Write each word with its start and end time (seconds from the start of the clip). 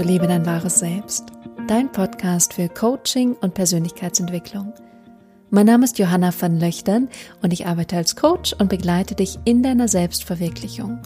zu 0.00 0.06
Lebe 0.06 0.26
dein 0.26 0.46
wahres 0.46 0.78
Selbst, 0.78 1.24
dein 1.66 1.92
Podcast 1.92 2.54
für 2.54 2.70
Coaching 2.70 3.34
und 3.34 3.52
Persönlichkeitsentwicklung. 3.52 4.72
Mein 5.50 5.66
Name 5.66 5.84
ist 5.84 5.98
Johanna 5.98 6.32
van 6.40 6.58
Löchtern 6.58 7.10
und 7.42 7.52
ich 7.52 7.66
arbeite 7.66 7.98
als 7.98 8.16
Coach 8.16 8.54
und 8.54 8.70
begleite 8.70 9.14
dich 9.14 9.38
in 9.44 9.62
deiner 9.62 9.88
Selbstverwirklichung. 9.88 11.00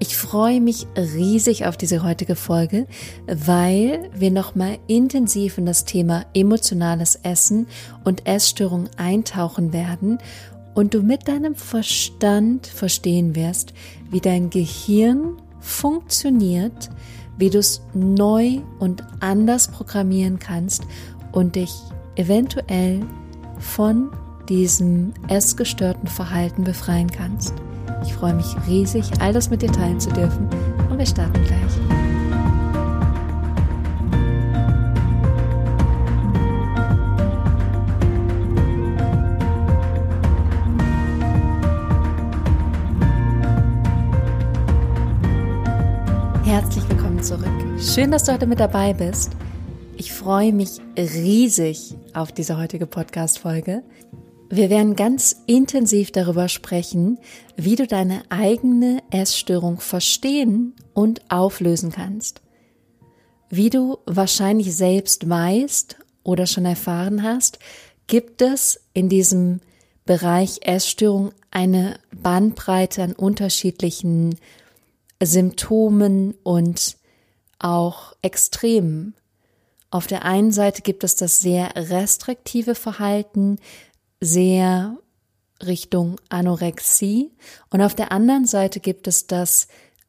Ich 0.00 0.16
freue 0.16 0.60
mich 0.60 0.88
riesig 0.96 1.66
auf 1.66 1.76
diese 1.76 2.02
heutige 2.02 2.34
Folge, 2.34 2.88
weil 3.28 4.10
wir 4.12 4.32
nochmal 4.32 4.78
intensiv 4.88 5.56
in 5.56 5.66
das 5.66 5.84
Thema 5.84 6.26
emotionales 6.34 7.14
Essen 7.22 7.68
und 8.02 8.26
Essstörung 8.26 8.88
eintauchen 8.96 9.72
werden 9.72 10.18
und 10.74 10.94
du 10.94 11.02
mit 11.04 11.28
deinem 11.28 11.54
Verstand 11.54 12.66
verstehen 12.66 13.36
wirst, 13.36 13.72
wie 14.10 14.20
dein 14.20 14.50
Gehirn 14.50 15.36
funktioniert, 15.60 16.90
wie 17.40 17.50
du 17.50 17.58
es 17.58 17.82
neu 17.94 18.60
und 18.78 19.02
anders 19.20 19.68
programmieren 19.68 20.38
kannst 20.38 20.84
und 21.32 21.56
dich 21.56 21.74
eventuell 22.16 23.00
von 23.58 24.10
diesem 24.48 25.12
essgestörten 25.28 26.08
Verhalten 26.08 26.64
befreien 26.64 27.10
kannst. 27.10 27.54
Ich 28.04 28.12
freue 28.12 28.34
mich 28.34 28.56
riesig, 28.68 29.10
all 29.20 29.32
das 29.32 29.50
mit 29.50 29.62
dir 29.62 29.72
teilen 29.72 30.00
zu 30.00 30.10
dürfen 30.10 30.48
und 30.90 30.98
wir 30.98 31.06
starten 31.06 31.42
gleich. 31.44 32.19
Schön, 48.00 48.12
dass 48.12 48.24
du 48.24 48.32
heute 48.32 48.46
mit 48.46 48.60
dabei 48.60 48.94
bist. 48.94 49.32
Ich 49.98 50.10
freue 50.10 50.54
mich 50.54 50.78
riesig 50.96 51.94
auf 52.14 52.32
diese 52.32 52.56
heutige 52.56 52.86
Podcast-Folge. 52.86 53.82
Wir 54.48 54.70
werden 54.70 54.96
ganz 54.96 55.42
intensiv 55.44 56.10
darüber 56.10 56.48
sprechen, 56.48 57.18
wie 57.56 57.76
du 57.76 57.86
deine 57.86 58.22
eigene 58.30 59.02
Essstörung 59.10 59.80
verstehen 59.80 60.72
und 60.94 61.30
auflösen 61.30 61.92
kannst. 61.92 62.40
Wie 63.50 63.68
du 63.68 63.98
wahrscheinlich 64.06 64.74
selbst 64.74 65.28
weißt 65.28 65.98
oder 66.22 66.46
schon 66.46 66.64
erfahren 66.64 67.22
hast, 67.22 67.58
gibt 68.06 68.40
es 68.40 68.80
in 68.94 69.10
diesem 69.10 69.60
Bereich 70.06 70.60
Essstörung 70.62 71.32
eine 71.50 71.98
Bandbreite 72.16 73.02
an 73.02 73.12
unterschiedlichen 73.12 74.36
Symptomen 75.22 76.32
und 76.44 76.98
auch 77.60 78.14
Extremen. 78.22 79.14
Auf 79.90 80.06
der 80.06 80.24
einen 80.24 80.52
Seite 80.52 80.82
gibt 80.82 81.04
es 81.04 81.16
das 81.16 81.40
sehr 81.40 81.70
restriktive 81.76 82.74
Verhalten, 82.74 83.58
sehr 84.20 84.96
Richtung 85.64 86.16
Anorexie 86.28 87.30
und 87.70 87.82
auf 87.82 87.94
der 87.94 88.12
anderen 88.12 88.46
Seite 88.46 88.80
gibt 88.80 89.06
es 89.06 89.26
das 89.26 89.68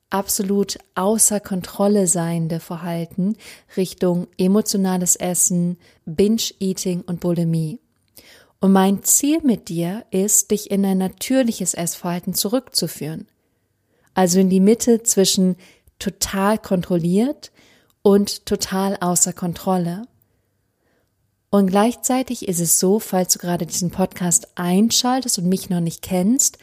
absolut 0.10 0.78
außer 0.96 1.40
Kontrolle 1.40 2.08
seiende 2.08 2.60
Verhalten 2.60 3.36
Richtung 3.76 4.28
emotionales 4.38 5.16
Essen, 5.16 5.78
Binge-Eating 6.06 7.02
und 7.02 7.20
Bulimie. 7.20 7.80
Und 8.60 8.74
mein 8.74 9.04
Ziel 9.04 9.40
mit 9.44 9.70
dir 9.70 10.06
ist, 10.12 10.52
dich 10.52 10.70
in 10.70 10.86
ein 10.86 11.00
natürliches 11.00 11.74
Essverhalten 11.74 12.34
zurückzuführen 12.34 13.28
also 14.14 14.40
in 14.40 14.50
die 14.50 14.60
Mitte 14.60 15.04
zwischen 15.04 15.56
total 16.02 16.58
kontrolliert 16.58 17.52
und 18.02 18.46
total 18.46 18.98
außer 19.00 19.34
Kontrolle. 19.34 20.04
Und 21.50 21.68
gleichzeitig 21.68 22.48
ist 22.48 22.60
es 22.60 22.80
so, 22.80 23.00
falls 23.00 23.34
du 23.34 23.40
gerade 23.40 23.66
diesen 23.66 23.92
Podcast 23.92 24.48
einschaltest 24.56 25.38
und 25.38 25.48
mich 25.48 25.70
noch 25.70 25.82
nicht 25.82 26.02
kennst, 26.02 26.58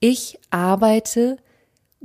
ich 0.00 0.38
arbeite 0.50 1.38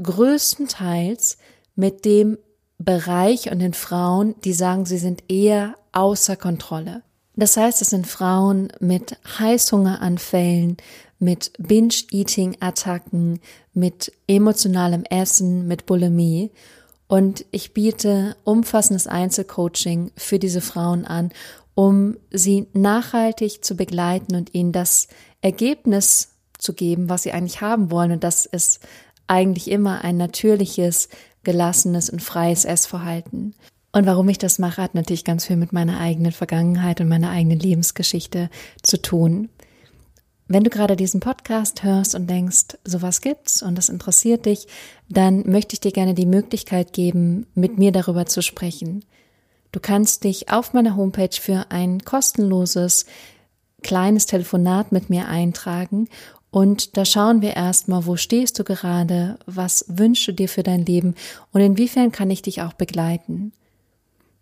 größtenteils 0.02 1.38
mit 1.76 2.06
dem 2.06 2.38
Bereich 2.78 3.52
und 3.52 3.60
den 3.60 3.74
Frauen, 3.74 4.36
die 4.46 4.54
sagen, 4.54 4.86
sie 4.86 4.98
sind 4.98 5.24
eher 5.28 5.76
außer 5.92 6.38
Kontrolle. 6.38 7.04
Das 7.36 7.58
heißt, 7.58 7.82
es 7.82 7.90
sind 7.90 8.08
Frauen 8.08 8.70
mit 8.80 9.18
Heißhungeranfällen, 9.40 10.78
mit 11.20 11.52
Binge-Eating-Attacken, 11.58 13.42
mit 13.74 14.14
emotionalem 14.28 15.04
Essen, 15.04 15.68
mit 15.68 15.86
Bulimie. 15.86 16.52
Und 17.10 17.44
ich 17.50 17.74
biete 17.74 18.38
umfassendes 18.44 19.08
Einzelcoaching 19.08 20.12
für 20.16 20.38
diese 20.38 20.62
Frauen 20.62 21.06
an, 21.06 21.32
um 21.74 22.18
sie 22.30 22.68
nachhaltig 22.74 23.66
zu 23.66 23.76
begleiten 23.76 24.36
und 24.36 24.54
ihnen 24.54 24.72
das 24.72 25.08
Ergebnis 25.42 26.36
zu 26.60 26.74
geben, 26.74 27.10
was 27.10 27.24
sie 27.24 27.32
eigentlich 27.32 27.62
haben 27.62 27.90
wollen. 27.90 28.12
Und 28.12 28.24
das 28.24 28.46
ist 28.46 28.82
eigentlich 29.26 29.72
immer 29.72 30.04
ein 30.04 30.18
natürliches, 30.18 31.10
gelassenes 31.44 32.12
und 32.12 32.22
freies 32.22 32.64
Essverhalten. 32.64 33.56
Und 33.92 34.06
warum 34.06 34.30
ich 34.30 34.38
das 34.38 34.60
mache, 34.60 34.84
hat 34.84 34.94
natürlich 34.94 35.26
ganz 35.26 35.46
viel 35.46 35.56
mit 35.56 35.74
meiner 35.74 36.00
eigenen 36.00 36.32
Vergangenheit 36.32 37.02
und 37.02 37.08
meiner 37.08 37.32
eigenen 37.32 37.58
Lebensgeschichte 37.58 38.52
zu 38.84 39.02
tun. 39.02 39.50
Wenn 40.52 40.64
du 40.64 40.72
gerade 40.72 40.96
diesen 40.96 41.20
Podcast 41.20 41.84
hörst 41.84 42.16
und 42.16 42.28
denkst, 42.28 42.80
sowas 42.84 43.22
gibt's 43.22 43.62
und 43.62 43.76
das 43.76 43.88
interessiert 43.88 44.48
dich, 44.48 44.66
dann 45.08 45.48
möchte 45.48 45.76
ich 45.76 45.80
dir 45.80 45.92
gerne 45.92 46.16
die 46.16 46.26
Möglichkeit 46.26 46.92
geben, 46.92 47.46
mit 47.54 47.78
mir 47.78 47.92
darüber 47.92 48.26
zu 48.26 48.42
sprechen. 48.42 49.06
Du 49.72 49.80
kannst 49.80 50.24
dich 50.24 50.52
auf 50.52 50.74
meiner 50.74 50.96
Homepage 50.96 51.40
für 51.40 51.68
ein 51.70 52.04
kostenloses 52.04 53.06
kleines 53.84 54.26
Telefonat 54.26 54.92
mit 54.92 55.12
mir 55.12 55.28
eintragen 55.28 56.08
und 56.50 56.98
da 56.98 57.06
schauen 57.06 57.44
wir 57.44 57.56
erstmal, 57.56 58.08
wo 58.08 58.16
stehst 58.16 58.58
du 58.58 58.64
gerade, 58.64 59.38
was 59.46 59.86
wünschst 59.88 60.30
du 60.30 60.32
dir 60.32 60.50
für 60.50 60.64
dein 60.64 60.84
Leben 60.84 61.14
und 61.52 61.62
inwiefern 61.62 62.12
kann 62.12 62.32
ich 62.32 62.42
dich 62.42 62.64
auch 62.64 62.74
begleiten. 62.74 63.54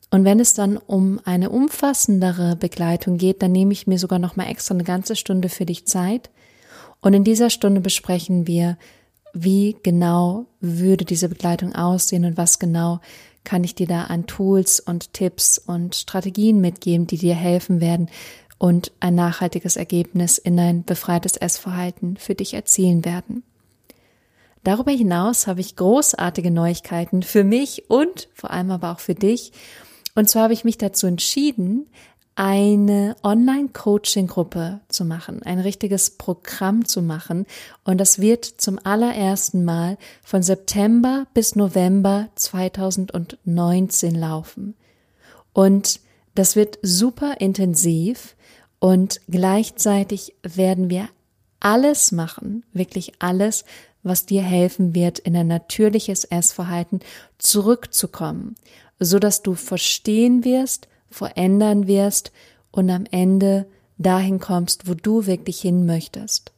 Und 0.10 0.24
wenn 0.24 0.40
es 0.40 0.54
dann 0.54 0.78
um 0.78 1.20
eine 1.26 1.50
umfassendere 1.50 2.56
Begleitung 2.56 3.18
geht, 3.18 3.42
dann 3.42 3.52
nehme 3.52 3.74
ich 3.74 3.88
mir 3.88 4.00
sogar 4.00 4.20
noch 4.20 4.36
mal 4.36 4.48
extra 4.48 4.74
eine 4.74 4.84
ganze 4.84 5.16
Stunde 5.16 5.50
für 5.50 5.66
dich 5.66 5.86
Zeit. 5.86 6.30
Und 7.02 7.14
in 7.14 7.24
dieser 7.24 7.50
Stunde 7.50 7.82
besprechen 7.82 8.48
wir, 8.48 8.78
wie 9.34 9.76
genau 9.84 10.46
würde 10.62 11.06
diese 11.06 11.30
Begleitung 11.30 11.76
aussehen 11.76 12.26
und 12.26 12.38
was 12.38 12.60
genau 12.60 13.00
kann 13.44 13.64
ich 13.64 13.76
dir 13.76 13.88
da 13.88 14.06
an 14.06 14.28
Tools 14.28 14.80
und 14.80 15.14
Tipps 15.14 15.58
und 15.58 15.96
Strategien 15.96 16.60
mitgeben, 16.60 17.08
die 17.08 17.18
dir 17.18 17.36
helfen 17.36 17.82
werden 17.82 18.10
und 18.58 18.92
ein 19.00 19.16
nachhaltiges 19.16 19.76
Ergebnis 19.76 20.38
in 20.38 20.60
ein 20.60 20.84
befreites 20.84 21.38
Essverhalten 21.38 22.18
für 22.18 22.36
dich 22.36 22.54
erzielen 22.54 23.06
werden. 23.06 23.44
Darüber 24.64 24.92
hinaus 24.92 25.48
habe 25.48 25.62
ich 25.62 25.76
großartige 25.78 26.52
Neuigkeiten 26.52 27.24
für 27.24 27.44
mich 27.44 27.90
und 27.90 28.28
vor 28.34 28.52
allem 28.52 28.72
aber 28.72 28.92
auch 28.92 29.00
für 29.00 29.16
dich. 29.16 29.54
Und 30.18 30.28
zwar 30.28 30.46
habe 30.46 30.54
ich 30.54 30.64
mich 30.64 30.80
dazu 30.80 31.06
entschieden, 31.06 31.86
eine 32.34 33.16
Online-Coaching-Gruppe 33.22 34.80
zu 34.88 35.06
machen, 35.06 35.44
ein 35.44 35.60
richtiges 35.60 36.10
Programm 36.10 36.86
zu 36.86 37.04
machen. 37.04 37.46
Und 37.84 38.00
das 38.00 38.18
wird 38.18 38.44
zum 38.44 38.80
allerersten 38.84 39.64
Mal 39.64 40.00
von 40.24 40.42
September 40.42 41.28
bis 41.36 41.56
November 41.56 42.30
2019 42.34 44.16
laufen. 44.16 44.74
Und 45.54 46.00
das 46.34 46.56
wird 46.56 46.80
super 46.82 47.36
intensiv 47.40 48.36
und 48.80 49.22
gleichzeitig 49.30 50.34
werden 50.42 50.90
wir 50.90 51.10
alles 51.60 52.12
machen, 52.12 52.66
wirklich 52.74 53.14
alles, 53.20 53.66
was 54.02 54.26
dir 54.26 54.42
helfen 54.42 54.96
wird, 54.96 55.20
in 55.20 55.36
ein 55.36 55.48
natürliches 55.48 56.24
Essverhalten 56.24 57.02
zurückzukommen 57.38 58.56
so 59.00 59.20
dass 59.20 59.44
du 59.44 59.56
verstehen 59.56 60.44
wirst, 60.44 60.88
verändern 61.10 61.88
wirst 61.88 62.32
und 62.72 62.90
am 62.90 63.06
Ende 63.12 63.66
dahin 63.98 64.40
kommst, 64.40 64.88
wo 64.88 64.94
du 64.94 65.26
wirklich 65.26 65.62
hin 65.62 65.86
möchtest. 65.86 66.52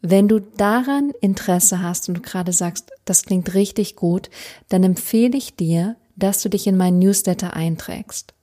Wenn 0.00 0.28
du 0.28 0.40
daran 0.40 1.12
Interesse 1.20 1.82
hast 1.82 2.08
und 2.08 2.18
du 2.18 2.20
gerade 2.22 2.52
sagst, 2.52 2.92
das 3.04 3.24
klingt 3.24 3.54
richtig 3.54 3.96
gut, 3.96 4.30
dann 4.68 4.84
empfehle 4.84 5.36
ich 5.36 5.56
dir, 5.56 5.96
dass 6.16 6.42
du 6.42 6.48
dich 6.48 6.66
in 6.66 6.76
meinen 6.76 7.00
Newsletter 7.00 7.54
einträgst. 7.54 8.34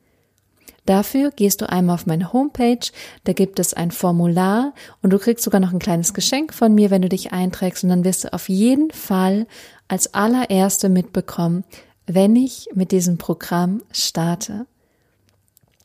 Dafür 0.85 1.31
gehst 1.31 1.61
du 1.61 1.69
einmal 1.69 1.95
auf 1.95 2.05
meine 2.05 2.31
Homepage, 2.31 2.91
da 3.23 3.33
gibt 3.33 3.59
es 3.59 3.73
ein 3.73 3.89
Formular 3.89 4.73
und 5.01 5.11
du 5.11 5.17
kriegst 5.17 5.43
sogar 5.43 5.59
noch 5.59 5.73
ein 5.73 5.79
kleines 5.79 6.13
Geschenk 6.13 6.53
von 6.53 6.75
mir, 6.75 6.91
wenn 6.91 7.01
du 7.01 7.09
dich 7.09 7.31
einträgst 7.31 7.83
und 7.83 7.89
dann 7.89 8.03
wirst 8.03 8.25
du 8.25 8.33
auf 8.33 8.49
jeden 8.49 8.91
Fall 8.91 9.47
als 9.87 10.13
allererste 10.13 10.89
mitbekommen, 10.89 11.63
wenn 12.07 12.35
ich 12.35 12.69
mit 12.73 12.91
diesem 12.91 13.17
Programm 13.17 13.81
starte. 13.91 14.67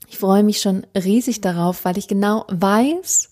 Ich 0.08 0.18
freue 0.18 0.42
mich 0.42 0.60
schon 0.60 0.86
riesig 0.94 1.40
darauf, 1.40 1.84
weil 1.84 1.96
ich 1.96 2.08
genau 2.08 2.44
weiß, 2.48 3.30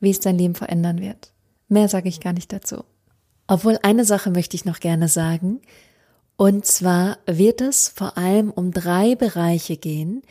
wie 0.00 0.10
es 0.10 0.20
dein 0.20 0.38
Leben 0.38 0.54
verändern 0.54 1.00
wird. 1.00 1.32
Mehr 1.68 1.88
sage 1.88 2.08
ich 2.08 2.20
gar 2.20 2.32
nicht 2.32 2.52
dazu. 2.52 2.84
Obwohl 3.46 3.78
eine 3.82 4.04
Sache 4.04 4.30
möchte 4.30 4.56
ich 4.56 4.64
noch 4.64 4.80
gerne 4.80 5.08
sagen. 5.08 5.60
Und 6.36 6.64
zwar 6.66 7.18
wird 7.26 7.60
es 7.60 7.88
vor 7.88 8.16
allem 8.16 8.50
um 8.50 8.72
drei 8.72 9.14
Bereiche 9.14 9.76
gehen. 9.76 10.22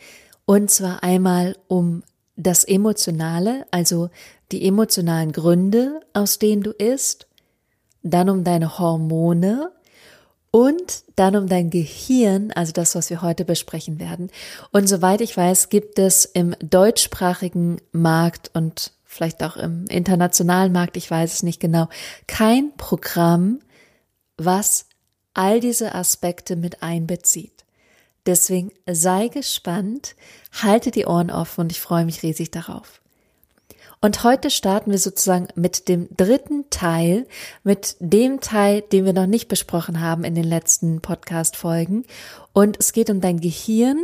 Und 0.46 0.70
zwar 0.70 1.02
einmal 1.02 1.56
um 1.68 2.02
das 2.36 2.64
Emotionale, 2.64 3.66
also 3.70 4.10
die 4.50 4.66
emotionalen 4.66 5.32
Gründe, 5.32 6.00
aus 6.14 6.38
denen 6.38 6.62
du 6.62 6.70
isst, 6.70 7.26
dann 8.02 8.30
um 8.30 8.44
deine 8.44 8.78
Hormone 8.78 9.70
und 10.50 11.04
dann 11.16 11.36
um 11.36 11.46
dein 11.48 11.70
Gehirn, 11.70 12.50
also 12.52 12.72
das, 12.72 12.94
was 12.94 13.10
wir 13.10 13.22
heute 13.22 13.44
besprechen 13.44 14.00
werden. 14.00 14.30
Und 14.72 14.88
soweit 14.88 15.20
ich 15.20 15.36
weiß, 15.36 15.68
gibt 15.68 15.98
es 15.98 16.24
im 16.24 16.56
deutschsprachigen 16.60 17.80
Markt 17.92 18.50
und 18.54 18.92
vielleicht 19.04 19.42
auch 19.42 19.56
im 19.56 19.86
internationalen 19.86 20.72
Markt, 20.72 20.96
ich 20.96 21.10
weiß 21.10 21.34
es 21.34 21.42
nicht 21.42 21.60
genau, 21.60 21.88
kein 22.26 22.76
Programm, 22.76 23.60
was 24.36 24.86
all 25.34 25.60
diese 25.60 25.94
Aspekte 25.94 26.56
mit 26.56 26.82
einbezieht. 26.82 27.64
Deswegen 28.26 28.72
sei 28.90 29.28
gespannt, 29.28 30.14
halte 30.52 30.90
die 30.90 31.06
Ohren 31.06 31.30
offen 31.30 31.62
und 31.62 31.72
ich 31.72 31.80
freue 31.80 32.04
mich 32.04 32.22
riesig 32.22 32.50
darauf. 32.50 33.00
Und 34.02 34.24
heute 34.24 34.48
starten 34.48 34.92
wir 34.92 34.98
sozusagen 34.98 35.48
mit 35.56 35.86
dem 35.88 36.08
dritten 36.16 36.70
Teil, 36.70 37.26
mit 37.64 37.96
dem 38.00 38.40
Teil, 38.40 38.80
den 38.80 39.04
wir 39.04 39.12
noch 39.12 39.26
nicht 39.26 39.48
besprochen 39.48 40.00
haben 40.00 40.24
in 40.24 40.34
den 40.34 40.44
letzten 40.44 41.02
Podcast-Folgen. 41.02 42.06
Und 42.54 42.78
es 42.80 42.94
geht 42.94 43.10
um 43.10 43.20
dein 43.20 43.40
Gehirn 43.40 44.02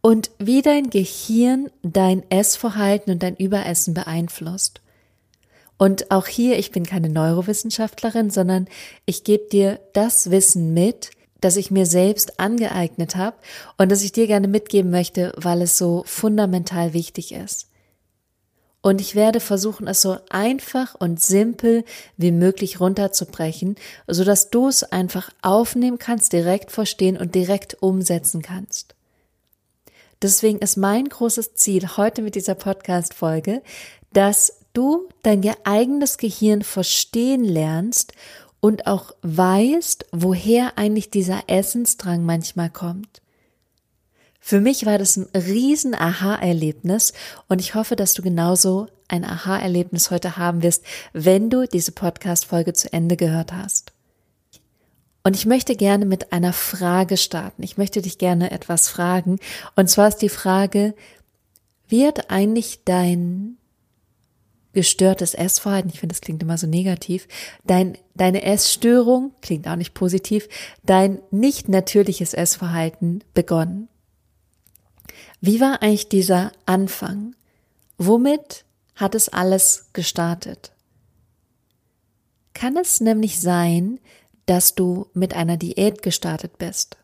und 0.00 0.30
wie 0.38 0.62
dein 0.62 0.90
Gehirn 0.90 1.70
dein 1.82 2.22
Essverhalten 2.30 3.12
und 3.12 3.24
dein 3.24 3.34
Überessen 3.34 3.94
beeinflusst. 3.94 4.80
Und 5.76 6.12
auch 6.12 6.28
hier, 6.28 6.56
ich 6.60 6.70
bin 6.70 6.86
keine 6.86 7.08
Neurowissenschaftlerin, 7.08 8.30
sondern 8.30 8.68
ich 9.06 9.24
gebe 9.24 9.48
dir 9.48 9.80
das 9.92 10.30
Wissen 10.30 10.72
mit, 10.72 11.10
das 11.40 11.56
ich 11.56 11.72
mir 11.72 11.86
selbst 11.86 12.38
angeeignet 12.38 13.16
habe 13.16 13.36
und 13.76 13.90
das 13.90 14.04
ich 14.04 14.12
dir 14.12 14.28
gerne 14.28 14.46
mitgeben 14.46 14.92
möchte, 14.92 15.32
weil 15.36 15.62
es 15.62 15.76
so 15.76 16.04
fundamental 16.06 16.92
wichtig 16.92 17.32
ist. 17.32 17.71
Und 18.82 19.00
ich 19.00 19.14
werde 19.14 19.38
versuchen, 19.38 19.86
es 19.86 20.02
so 20.02 20.18
einfach 20.28 20.96
und 20.96 21.22
simpel 21.22 21.84
wie 22.16 22.32
möglich 22.32 22.80
runterzubrechen, 22.80 23.76
so 24.08 24.24
dass 24.24 24.50
du 24.50 24.66
es 24.66 24.82
einfach 24.82 25.30
aufnehmen 25.40 25.98
kannst, 25.98 26.32
direkt 26.32 26.72
verstehen 26.72 27.16
und 27.16 27.36
direkt 27.36 27.80
umsetzen 27.80 28.42
kannst. 28.42 28.96
Deswegen 30.20 30.58
ist 30.58 30.76
mein 30.76 31.08
großes 31.08 31.54
Ziel 31.54 31.96
heute 31.96 32.22
mit 32.22 32.34
dieser 32.34 32.56
Podcast-Folge, 32.56 33.62
dass 34.12 34.58
du 34.72 35.08
dein 35.22 35.48
eigenes 35.64 36.18
Gehirn 36.18 36.62
verstehen 36.62 37.44
lernst 37.44 38.12
und 38.60 38.86
auch 38.86 39.14
weißt, 39.22 40.06
woher 40.12 40.76
eigentlich 40.76 41.10
dieser 41.10 41.44
Essensdrang 41.46 42.24
manchmal 42.24 42.70
kommt. 42.70 43.21
Für 44.44 44.60
mich 44.60 44.84
war 44.86 44.98
das 44.98 45.16
ein 45.16 45.28
riesen 45.34 45.94
Aha-Erlebnis 45.94 47.12
und 47.48 47.60
ich 47.60 47.76
hoffe, 47.76 47.94
dass 47.94 48.12
du 48.12 48.22
genauso 48.22 48.88
ein 49.06 49.24
Aha-Erlebnis 49.24 50.10
heute 50.10 50.36
haben 50.36 50.64
wirst, 50.64 50.84
wenn 51.12 51.48
du 51.48 51.64
diese 51.68 51.92
Podcast-Folge 51.92 52.72
zu 52.72 52.92
Ende 52.92 53.16
gehört 53.16 53.52
hast. 53.52 53.92
Und 55.22 55.36
ich 55.36 55.46
möchte 55.46 55.76
gerne 55.76 56.06
mit 56.06 56.32
einer 56.32 56.52
Frage 56.52 57.18
starten. 57.18 57.62
Ich 57.62 57.78
möchte 57.78 58.02
dich 58.02 58.18
gerne 58.18 58.50
etwas 58.50 58.88
fragen. 58.88 59.38
Und 59.76 59.88
zwar 59.88 60.08
ist 60.08 60.22
die 60.22 60.28
Frage, 60.28 60.96
wird 61.86 62.32
eigentlich 62.32 62.80
dein 62.84 63.58
gestörtes 64.72 65.34
Essverhalten, 65.34 65.90
ich 65.94 66.00
finde, 66.00 66.14
das 66.14 66.20
klingt 66.20 66.42
immer 66.42 66.58
so 66.58 66.66
negativ, 66.66 67.28
dein, 67.64 67.96
deine 68.16 68.42
Essstörung, 68.42 69.30
klingt 69.40 69.68
auch 69.68 69.76
nicht 69.76 69.94
positiv, 69.94 70.48
dein 70.82 71.20
nicht 71.30 71.68
natürliches 71.68 72.34
Essverhalten 72.34 73.22
begonnen? 73.34 73.88
Wie 75.44 75.60
war 75.60 75.82
eigentlich 75.82 76.08
dieser 76.08 76.52
Anfang? 76.66 77.34
Womit 77.98 78.64
hat 78.94 79.16
es 79.16 79.28
alles 79.28 79.86
gestartet? 79.92 80.70
Kann 82.54 82.76
es 82.76 83.00
nämlich 83.00 83.40
sein, 83.40 83.98
dass 84.46 84.76
du 84.76 85.08
mit 85.14 85.34
einer 85.34 85.56
Diät 85.56 86.00
gestartet 86.00 86.58
bist? 86.58 86.96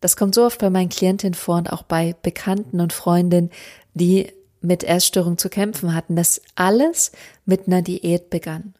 Das 0.00 0.16
kommt 0.16 0.34
so 0.34 0.46
oft 0.46 0.58
bei 0.58 0.70
meinen 0.70 0.88
Klientinnen 0.88 1.34
vor 1.34 1.56
und 1.56 1.70
auch 1.70 1.82
bei 1.82 2.16
Bekannten 2.22 2.80
und 2.80 2.94
Freundinnen, 2.94 3.50
die 3.92 4.32
mit 4.62 4.82
Essstörung 4.82 5.36
zu 5.36 5.50
kämpfen 5.50 5.94
hatten, 5.94 6.16
dass 6.16 6.40
alles 6.54 7.12
mit 7.44 7.66
einer 7.66 7.82
Diät 7.82 8.30
begann. 8.30 8.72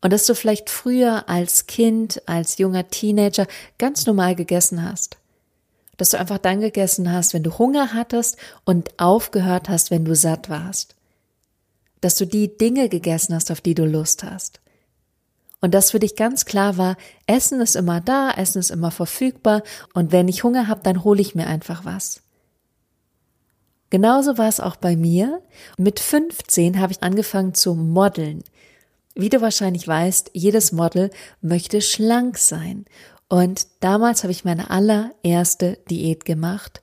Und 0.00 0.14
dass 0.14 0.24
du 0.24 0.34
vielleicht 0.34 0.70
früher 0.70 1.28
als 1.28 1.66
Kind, 1.66 2.22
als 2.24 2.56
junger 2.56 2.88
Teenager 2.88 3.46
ganz 3.76 4.06
normal 4.06 4.34
gegessen 4.34 4.82
hast 4.82 5.18
dass 5.96 6.10
du 6.10 6.18
einfach 6.18 6.38
dann 6.38 6.60
gegessen 6.60 7.10
hast, 7.12 7.34
wenn 7.34 7.42
du 7.42 7.58
Hunger 7.58 7.94
hattest 7.94 8.36
und 8.64 8.98
aufgehört 8.98 9.68
hast, 9.68 9.90
wenn 9.90 10.04
du 10.04 10.14
satt 10.14 10.48
warst. 10.48 10.94
Dass 12.00 12.16
du 12.16 12.26
die 12.26 12.56
Dinge 12.56 12.88
gegessen 12.88 13.34
hast, 13.34 13.50
auf 13.50 13.60
die 13.60 13.74
du 13.74 13.84
Lust 13.84 14.24
hast. 14.24 14.60
Und 15.60 15.72
das 15.72 15.92
für 15.92 15.98
dich 15.98 16.14
ganz 16.14 16.44
klar 16.44 16.76
war, 16.76 16.96
Essen 17.26 17.60
ist 17.60 17.74
immer 17.74 18.00
da, 18.00 18.30
Essen 18.30 18.58
ist 18.58 18.70
immer 18.70 18.90
verfügbar 18.90 19.62
und 19.94 20.12
wenn 20.12 20.28
ich 20.28 20.44
Hunger 20.44 20.68
habe, 20.68 20.82
dann 20.82 21.04
hole 21.04 21.22
ich 21.22 21.34
mir 21.34 21.46
einfach 21.46 21.86
was. 21.86 22.20
Genauso 23.88 24.38
war 24.38 24.48
es 24.48 24.60
auch 24.60 24.76
bei 24.76 24.96
mir. 24.96 25.40
Mit 25.78 26.00
15 26.00 26.80
habe 26.80 26.92
ich 26.92 27.02
angefangen 27.02 27.54
zu 27.54 27.74
modeln. 27.74 28.42
Wie 29.14 29.28
du 29.28 29.40
wahrscheinlich 29.40 29.86
weißt, 29.86 30.32
jedes 30.34 30.72
Model 30.72 31.10
möchte 31.40 31.80
schlank 31.80 32.36
sein 32.36 32.84
und 33.28 33.66
damals 33.80 34.22
habe 34.22 34.32
ich 34.32 34.44
meine 34.44 34.70
allererste 34.70 35.78
Diät 35.90 36.24
gemacht 36.24 36.82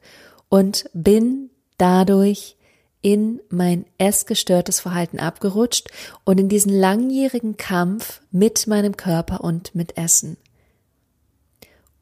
und 0.50 0.90
bin 0.94 1.50
dadurch 1.78 2.58
in 3.02 3.42
mein 3.50 3.86
essgestörtes 3.98 4.80
Verhalten 4.80 5.20
abgerutscht 5.20 5.90
und 6.24 6.40
in 6.40 6.50
diesen 6.50 6.72
langjährigen 6.72 7.58
Kampf 7.58 8.22
mit 8.32 8.68
meinem 8.68 8.96
Körper 8.96 9.42
und 9.44 9.74
mit 9.74 9.98
Essen. 9.98 10.38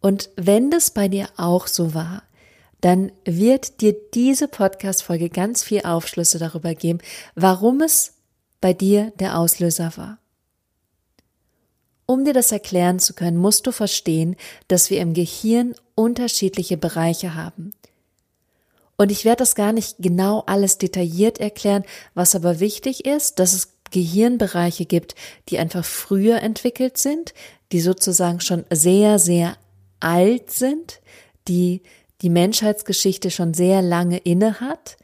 Und 0.01 0.29
wenn 0.35 0.71
das 0.71 0.91
bei 0.91 1.07
dir 1.07 1.29
auch 1.37 1.67
so 1.67 1.93
war, 1.93 2.23
dann 2.81 3.11
wird 3.25 3.81
dir 3.81 3.95
diese 4.13 4.47
Podcast-Folge 4.47 5.29
ganz 5.29 5.63
viel 5.63 5.81
Aufschlüsse 5.81 6.39
darüber 6.39 6.73
geben, 6.73 6.99
warum 7.35 7.81
es 7.81 8.13
bei 8.61 8.73
dir 8.73 9.11
der 9.19 9.37
Auslöser 9.37 9.91
war. 9.95 10.19
Um 12.09 12.25
dir 12.25 12.33
das 12.33 12.51
erklären 12.51 12.97
zu 12.97 13.13
können, 13.13 13.37
musst 13.37 13.67
du 13.67 13.71
verstehen, 13.71 14.35
dass 14.67 14.89
wir 14.89 14.99
im 14.99 15.13
Gehirn 15.13 15.75
unterschiedliche 15.93 16.75
Bereiche 16.75 17.35
haben. 17.35 17.71
Und 18.97 19.11
ich 19.11 19.25
werde 19.25 19.41
das 19.41 19.53
gar 19.53 19.73
nicht 19.73 19.97
genau 19.99 20.41
alles 20.47 20.79
detailliert 20.79 21.39
erklären, 21.39 21.83
was 22.15 22.33
aber 22.33 22.59
wichtig 22.59 23.05
ist, 23.05 23.37
dass 23.37 23.53
es 23.53 23.73
Gehirnbereiche 23.91 24.85
gibt, 24.85 25.13
die 25.49 25.59
einfach 25.59 25.85
früher 25.85 26.41
entwickelt 26.41 26.97
sind, 26.97 27.35
die 27.71 27.79
sozusagen 27.79 28.41
schon 28.41 28.65
sehr, 28.71 29.19
sehr 29.19 29.55
alt 29.99 30.49
sind, 30.49 31.01
die 31.47 31.83
die 32.23 32.31
Menschheitsgeschichte 32.31 33.29
schon 33.29 33.53
sehr 33.53 33.83
lange 33.83 34.17
inne 34.17 34.59
hat. 34.59 34.97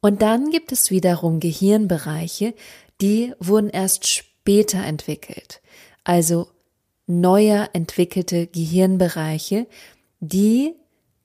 Und 0.00 0.22
dann 0.22 0.52
gibt 0.52 0.72
es 0.72 0.90
wiederum 0.90 1.38
Gehirnbereiche, 1.38 2.54
die 3.02 3.34
wurden 3.40 3.68
erst 3.68 4.06
später 4.06 4.82
entwickelt 4.82 5.60
also 6.08 6.48
neuer 7.06 7.68
entwickelte 7.74 8.46
Gehirnbereiche, 8.46 9.66
die 10.20 10.74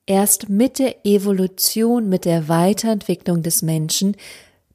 erst 0.04 0.50
mit 0.50 0.78
der 0.78 1.06
Evolution, 1.06 2.10
mit 2.10 2.26
der 2.26 2.48
Weiterentwicklung 2.48 3.42
des 3.42 3.62
Menschen 3.62 4.14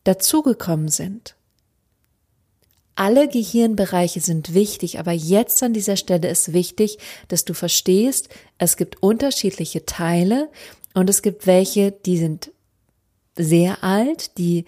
dazugekommen 0.05 0.87
sind. 0.87 1.35
Alle 2.95 3.27
Gehirnbereiche 3.27 4.19
sind 4.19 4.55
wichtig, 4.55 4.97
aber 4.97 5.11
jetzt 5.11 5.61
an 5.61 5.73
dieser 5.73 5.95
Stelle 5.95 6.27
ist 6.27 6.53
wichtig, 6.53 6.97
dass 7.27 7.45
du 7.45 7.53
verstehst, 7.53 8.29
es 8.57 8.77
gibt 8.77 9.03
unterschiedliche 9.03 9.85
Teile 9.85 10.49
und 10.95 11.07
es 11.07 11.21
gibt 11.21 11.45
welche, 11.45 11.91
die 11.91 12.17
sind 12.17 12.51
sehr 13.35 13.83
alt, 13.83 14.39
die 14.39 14.65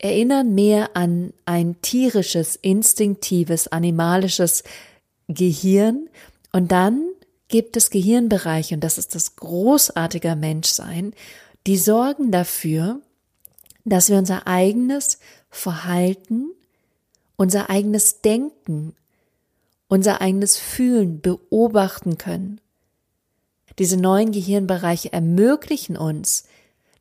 erinnern 0.00 0.54
mehr 0.54 0.96
an 0.96 1.32
ein 1.44 1.80
tierisches, 1.82 2.56
instinktives, 2.56 3.68
animalisches 3.68 4.64
Gehirn 5.28 6.08
und 6.52 6.72
dann 6.72 7.10
gibt 7.48 7.76
es 7.76 7.90
Gehirnbereiche, 7.90 8.76
und 8.76 8.84
das 8.84 8.96
ist 8.96 9.14
das 9.14 9.36
großartige 9.36 10.36
Menschsein, 10.36 11.12
die 11.66 11.76
sorgen 11.76 12.30
dafür, 12.30 13.00
dass 13.84 14.08
wir 14.08 14.18
unser 14.18 14.46
eigenes 14.46 15.18
Verhalten, 15.50 16.50
unser 17.36 17.70
eigenes 17.70 18.22
Denken, 18.22 18.94
unser 19.88 20.20
eigenes 20.20 20.56
Fühlen 20.56 21.20
beobachten 21.20 22.16
können. 22.16 22.60
Diese 23.78 23.96
neuen 23.96 24.32
Gehirnbereiche 24.32 25.12
ermöglichen 25.12 25.96
uns, 25.96 26.44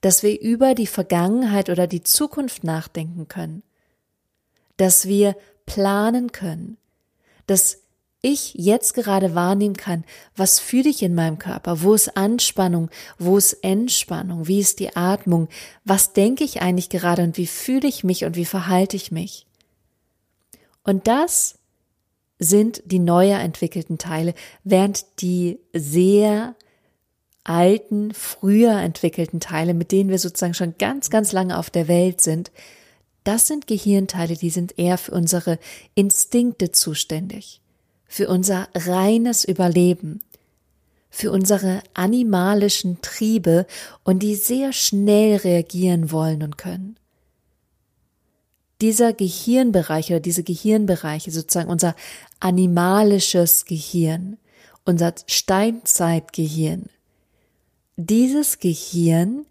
dass 0.01 0.23
wir 0.23 0.39
über 0.39 0.75
die 0.75 0.87
Vergangenheit 0.87 1.69
oder 1.69 1.87
die 1.87 2.03
Zukunft 2.03 2.63
nachdenken 2.63 3.27
können, 3.27 3.63
dass 4.77 5.07
wir 5.07 5.35
planen 5.65 6.31
können, 6.31 6.77
dass 7.47 7.79
ich 8.21 8.53
jetzt 8.55 8.93
gerade 8.93 9.33
wahrnehmen 9.33 9.77
kann, 9.77 10.03
was 10.35 10.59
fühle 10.59 10.89
ich 10.89 11.01
in 11.03 11.15
meinem 11.15 11.39
Körper, 11.39 11.81
wo 11.81 11.93
ist 11.93 12.17
Anspannung, 12.17 12.89
wo 13.17 13.37
ist 13.37 13.53
Entspannung, 13.63 14.47
wie 14.47 14.59
ist 14.59 14.79
die 14.79 14.95
Atmung, 14.95 15.47
was 15.85 16.13
denke 16.13 16.43
ich 16.43 16.61
eigentlich 16.61 16.89
gerade 16.89 17.23
und 17.23 17.37
wie 17.37 17.47
fühle 17.47 17.87
ich 17.87 18.03
mich 18.03 18.25
und 18.25 18.35
wie 18.35 18.45
verhalte 18.45 18.97
ich 18.97 19.11
mich. 19.11 19.45
Und 20.83 21.07
das 21.07 21.59
sind 22.39 22.81
die 22.85 22.99
neuer 22.99 23.39
entwickelten 23.39 23.97
Teile, 23.97 24.33
während 24.63 25.21
die 25.21 25.59
sehr 25.73 26.55
alten, 27.49 28.13
früher 28.13 28.79
entwickelten 28.79 29.39
Teile, 29.39 29.73
mit 29.73 29.91
denen 29.91 30.09
wir 30.09 30.19
sozusagen 30.19 30.53
schon 30.53 30.75
ganz, 30.77 31.09
ganz 31.09 31.31
lange 31.31 31.57
auf 31.57 31.69
der 31.69 31.87
Welt 31.87 32.21
sind, 32.21 32.51
das 33.23 33.47
sind 33.47 33.67
Gehirnteile, 33.67 34.35
die 34.35 34.49
sind 34.49 34.79
eher 34.79 34.97
für 34.97 35.11
unsere 35.11 35.59
Instinkte 35.95 36.71
zuständig 36.71 37.61
für 38.09 38.27
unser 38.27 38.67
reines 38.73 39.45
Überleben, 39.45 40.21
für 41.11 41.31
unsere 41.31 41.81
animalischen 41.93 43.01
Triebe 43.01 43.67
und 44.03 44.23
die 44.23 44.35
sehr 44.35 44.73
schnell 44.73 45.37
reagieren 45.37 46.11
wollen 46.11 46.41
und 46.41 46.57
können. 46.57 46.97
Dieser 48.81 49.13
Gehirnbereich 49.13 50.09
oder 50.09 50.19
diese 50.19 50.43
Gehirnbereiche, 50.43 51.31
sozusagen 51.31 51.69
unser 51.69 51.95
animalisches 52.39 53.65
Gehirn, 53.65 54.37
unser 54.85 55.13
Steinzeitgehirn, 55.27 56.89
dieses 58.01 58.59
Gehirn 58.59 59.45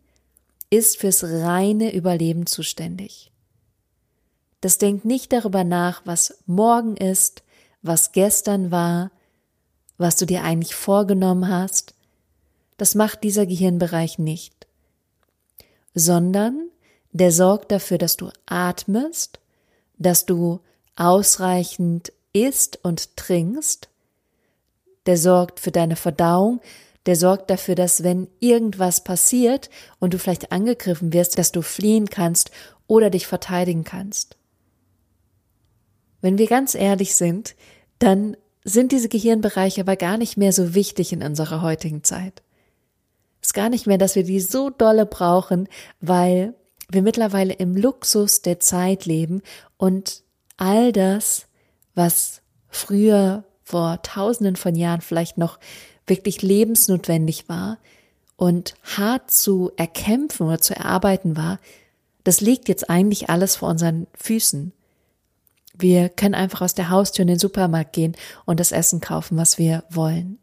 ist 0.71 0.97
fürs 0.97 1.23
reine 1.23 1.95
Überleben 1.95 2.47
zuständig. 2.47 3.31
Das 4.63 4.79
denkt 4.79 5.05
nicht 5.05 5.35
darüber 5.35 5.65
nach, 5.65 6.01
was 6.07 6.39
morgen 6.47 6.97
ist, 6.97 7.43
was 7.83 8.13
gestern 8.13 8.71
war, 8.71 9.11
was 9.99 10.17
du 10.17 10.25
dir 10.25 10.45
eigentlich 10.45 10.75
vorgenommen 10.75 11.49
hast, 11.49 11.93
das 12.79 12.95
macht 12.95 13.23
dieser 13.23 13.45
Gehirnbereich 13.45 14.19
nicht, 14.19 14.67
sondern 15.95 16.71
der 17.13 17.33
sorgt 17.33 17.71
dafür, 17.71 17.99
dass 17.99 18.17
du 18.17 18.31
atmest, 18.47 19.41
dass 19.99 20.25
du 20.25 20.61
ausreichend 20.97 22.13
isst 22.33 22.83
und 22.83 23.15
trinkst, 23.17 23.91
der 25.05 25.19
sorgt 25.19 25.61
für 25.61 25.71
deine 25.71 25.97
Verdauung, 25.97 26.63
der 27.09 27.17
sorgt 27.17 27.49
dafür, 27.49 27.75
dass 27.75 28.03
wenn 28.03 28.29
irgendwas 28.39 29.03
passiert 29.03 29.71
und 29.99 30.13
du 30.13 30.19
vielleicht 30.19 30.53
angegriffen 30.53 31.15
wirst, 31.15 31.39
dass 31.39 31.53
du 31.53 31.63
fliehen 31.63 32.11
kannst 32.11 32.51
oder 32.87 33.09
dich 33.09 33.27
verteidigen 33.27 33.83
kannst. 33.83 34.37
Wenn 36.21 36.37
wir 36.37 36.47
ganz 36.47 36.75
ehrlich 36.75 37.17
sind, 37.17 37.57
dann 37.99 38.37
sind 38.63 38.93
diese 38.93 39.09
Gehirnbereiche 39.09 39.81
aber 39.81 39.97
gar 39.97 40.19
nicht 40.19 40.37
mehr 40.37 40.53
so 40.53 40.75
wichtig 40.75 41.15
in 41.15 41.23
unserer 41.23 41.63
heutigen 41.63 42.05
Zeit. 42.05 42.43
Es 43.41 43.49
ist 43.49 43.55
gar 43.55 43.71
nicht 43.71 43.87
mehr, 43.87 43.97
dass 43.97 44.15
wir 44.15 44.25
die 44.25 44.41
so 44.41 44.69
dolle 44.69 45.07
brauchen, 45.07 45.67
weil 46.03 46.53
wir 46.91 47.01
mittlerweile 47.01 47.55
im 47.55 47.75
Luxus 47.75 48.43
der 48.43 48.61
Zeit 48.61 49.07
leben 49.07 49.41
und 49.79 50.25
all 50.59 50.93
das, 50.93 51.47
was 51.95 52.43
früher 52.69 53.45
vor 53.63 54.03
tausenden 54.03 54.57
von 54.57 54.75
Jahren 54.75 55.01
vielleicht 55.01 55.39
noch 55.39 55.59
wirklich 56.09 56.43
lebensnotwendig 56.43 57.49
war 57.49 57.79
und 58.37 58.75
hart 58.97 59.31
zu 59.31 59.73
erkämpfen 59.77 60.47
oder 60.47 60.61
zu 60.61 60.75
erarbeiten 60.75 61.37
war, 61.37 61.59
das 62.25 62.41
liegt 62.41 62.69
jetzt 62.69 62.91
eigentlich 62.91 63.31
alles 63.31 63.57
vor 63.57 63.69
unseren 63.69 64.07
Füßen. 64.15 64.73
Wir 65.75 66.09
können 66.09 66.35
einfach 66.35 66.61
aus 66.63 66.75
der 66.75 66.91
Haustür 66.91 67.23
in 67.23 67.29
den 67.29 67.39
Supermarkt 67.39 67.93
gehen 67.93 68.17
und 68.45 68.61
das 68.61 68.73
Essen 68.73 69.01
kaufen, 69.01 69.37
was 69.37 69.59
wir 69.59 69.85
wollen. 69.91 70.39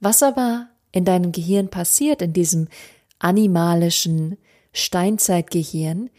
Was 0.00 0.22
aber 0.22 0.68
in 0.90 1.04
deinem 1.04 1.32
Gehirn 1.32 1.68
passiert, 1.68 2.22
in 2.22 2.32
diesem 2.32 2.68
animalischen 3.18 4.36
Steinzeitgehirn, 4.72 6.10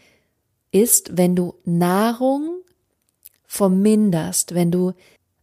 ist, 0.70 1.16
wenn 1.16 1.36
du 1.36 1.54
Nahrung 1.64 2.62
verminderst, 3.46 4.54
wenn 4.54 4.70
du, 4.70 4.92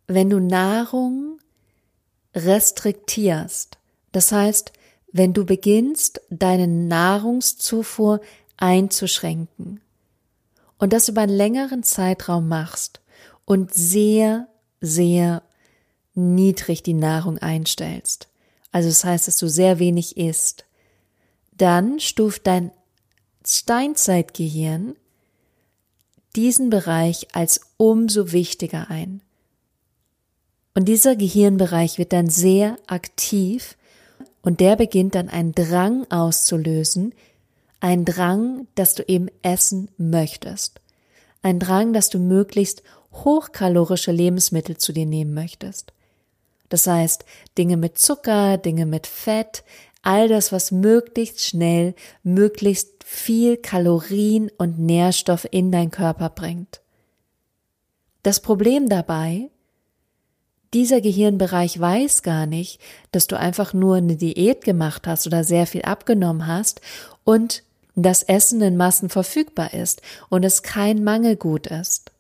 wenn 0.08 0.30
du 0.30 0.40
Nahrung 0.40 1.40
restriktierst. 2.36 3.78
Das 4.12 4.32
heißt, 4.32 4.72
wenn 5.12 5.34
du 5.34 5.46
beginnst, 5.46 6.22
deine 6.30 6.68
Nahrungszufuhr 6.68 8.22
einzuschränken 8.58 9.82
und 10.78 10.94
das 10.94 11.10
über 11.10 11.22
einen 11.22 11.36
längeren 11.36 11.84
Zeitraum 11.84 12.48
machst 12.48 13.02
und 13.46 13.74
sehr, 13.74 14.48
sehr 14.80 15.44
niedrig 16.14 16.84
die 16.84 16.94
Nahrung 16.94 17.38
einstellst, 17.38 18.30
also 18.72 18.88
das 18.88 19.04
heißt, 19.04 19.28
dass 19.28 19.38
du 19.38 19.50
sehr 19.50 19.80
wenig 19.80 20.18
isst, 20.18 20.66
dann 21.52 22.00
stuft 22.00 22.48
dein 22.48 22.72
Steinzeitgehirn 23.46 24.96
diesen 26.36 26.70
Bereich 26.70 27.28
als 27.34 27.62
umso 27.78 28.32
wichtiger 28.32 28.90
ein. 28.90 29.22
Und 30.74 30.88
dieser 30.88 31.16
Gehirnbereich 31.16 31.98
wird 31.98 32.14
dann 32.14 32.30
sehr 32.30 32.78
aktiv 32.88 33.78
und 34.42 34.60
der 34.60 34.76
beginnt 34.76 35.16
dann 35.16 35.30
einen 35.30 35.54
Drang 35.54 36.10
auszulösen, 36.10 37.14
ein 37.80 38.06
Drang, 38.06 38.68
dass 38.76 38.96
du 38.96 39.04
eben 39.08 39.28
essen 39.42 39.90
möchtest. 39.98 40.80
Ein 41.42 41.60
Drang, 41.60 41.94
dass 41.94 42.10
du 42.10 42.20
möglichst 42.20 42.84
hochkalorische 43.12 44.12
Lebensmittel 44.12 44.78
zu 44.78 44.94
dir 44.94 45.06
nehmen 45.06 45.34
möchtest. 45.34 45.94
Das 46.70 46.88
heißt, 46.88 47.26
Dinge 47.58 47.76
mit 47.76 47.98
Zucker, 47.98 48.58
Dinge 48.58 48.86
mit 48.86 49.08
Fett, 49.08 49.64
all 50.04 50.30
das, 50.30 50.52
was 50.52 50.72
möglichst 50.72 51.42
schnell, 51.42 51.96
möglichst 52.24 53.04
viel 53.04 53.58
Kalorien 53.58 54.50
und 54.58 54.80
Nährstoff 54.80 55.46
in 55.52 55.72
dein 55.72 55.92
Körper 55.92 56.30
bringt. 56.30 56.82
Das 58.24 58.40
Problem 58.40 58.88
dabei, 58.88 59.50
dieser 60.74 61.02
Gehirnbereich 61.02 61.80
weiß 61.80 62.24
gar 62.24 62.46
nicht, 62.46 62.80
dass 63.12 63.28
du 63.28 63.38
einfach 63.38 63.74
nur 63.74 63.98
eine 63.98 64.16
Diät 64.16 64.64
gemacht 64.64 65.08
hast 65.08 65.28
oder 65.28 65.44
sehr 65.44 65.68
viel 65.68 65.82
abgenommen 65.82 66.48
hast 66.48 66.82
und 67.24 67.64
das 67.96 68.24
Essen 68.24 68.62
in 68.62 68.78
Massen 68.78 69.10
verfügbar 69.10 69.74
ist 69.74 70.02
und 70.30 70.44
es 70.44 70.64
kein 70.64 71.04
Mangelgut 71.04 71.68
ist. 71.68 72.12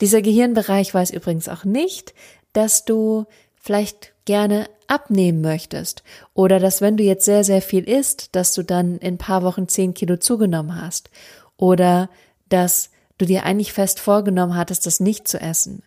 Dieser 0.00 0.20
Gehirnbereich 0.20 0.92
weiß 0.92 1.10
übrigens 1.10 1.48
auch 1.48 1.64
nicht, 1.64 2.12
dass 2.52 2.84
du 2.84 3.24
vielleicht 3.54 4.12
gerne 4.24 4.68
abnehmen 4.86 5.40
möchtest 5.40 6.02
oder 6.34 6.58
dass 6.58 6.80
wenn 6.80 6.96
du 6.96 7.04
jetzt 7.04 7.24
sehr, 7.24 7.44
sehr 7.44 7.62
viel 7.62 7.88
isst, 7.88 8.34
dass 8.34 8.52
du 8.52 8.62
dann 8.62 8.98
in 8.98 9.14
ein 9.14 9.18
paar 9.18 9.42
Wochen 9.42 9.68
zehn 9.68 9.94
Kilo 9.94 10.16
zugenommen 10.16 10.80
hast 10.80 11.10
oder 11.56 12.10
dass 12.48 12.90
du 13.16 13.24
dir 13.24 13.44
eigentlich 13.44 13.72
fest 13.72 14.00
vorgenommen 14.00 14.56
hattest, 14.56 14.84
das 14.86 15.00
nicht 15.00 15.28
zu 15.28 15.40
essen. 15.40 15.82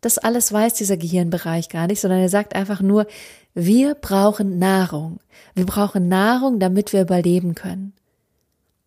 Das 0.00 0.18
alles 0.18 0.52
weiß 0.52 0.74
dieser 0.74 0.96
Gehirnbereich 0.96 1.68
gar 1.68 1.86
nicht, 1.86 2.00
sondern 2.00 2.20
er 2.20 2.28
sagt 2.28 2.54
einfach 2.54 2.80
nur, 2.80 3.06
wir 3.54 3.94
brauchen 3.94 4.58
Nahrung. 4.58 5.20
Wir 5.54 5.66
brauchen 5.66 6.08
Nahrung, 6.08 6.60
damit 6.60 6.92
wir 6.92 7.02
überleben 7.02 7.54
können. 7.54 7.92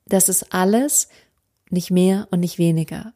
Das 0.05 0.29
ist 0.29 0.53
alles, 0.53 1.09
nicht 1.69 1.91
mehr 1.91 2.27
und 2.31 2.39
nicht 2.39 2.57
weniger. 2.57 3.13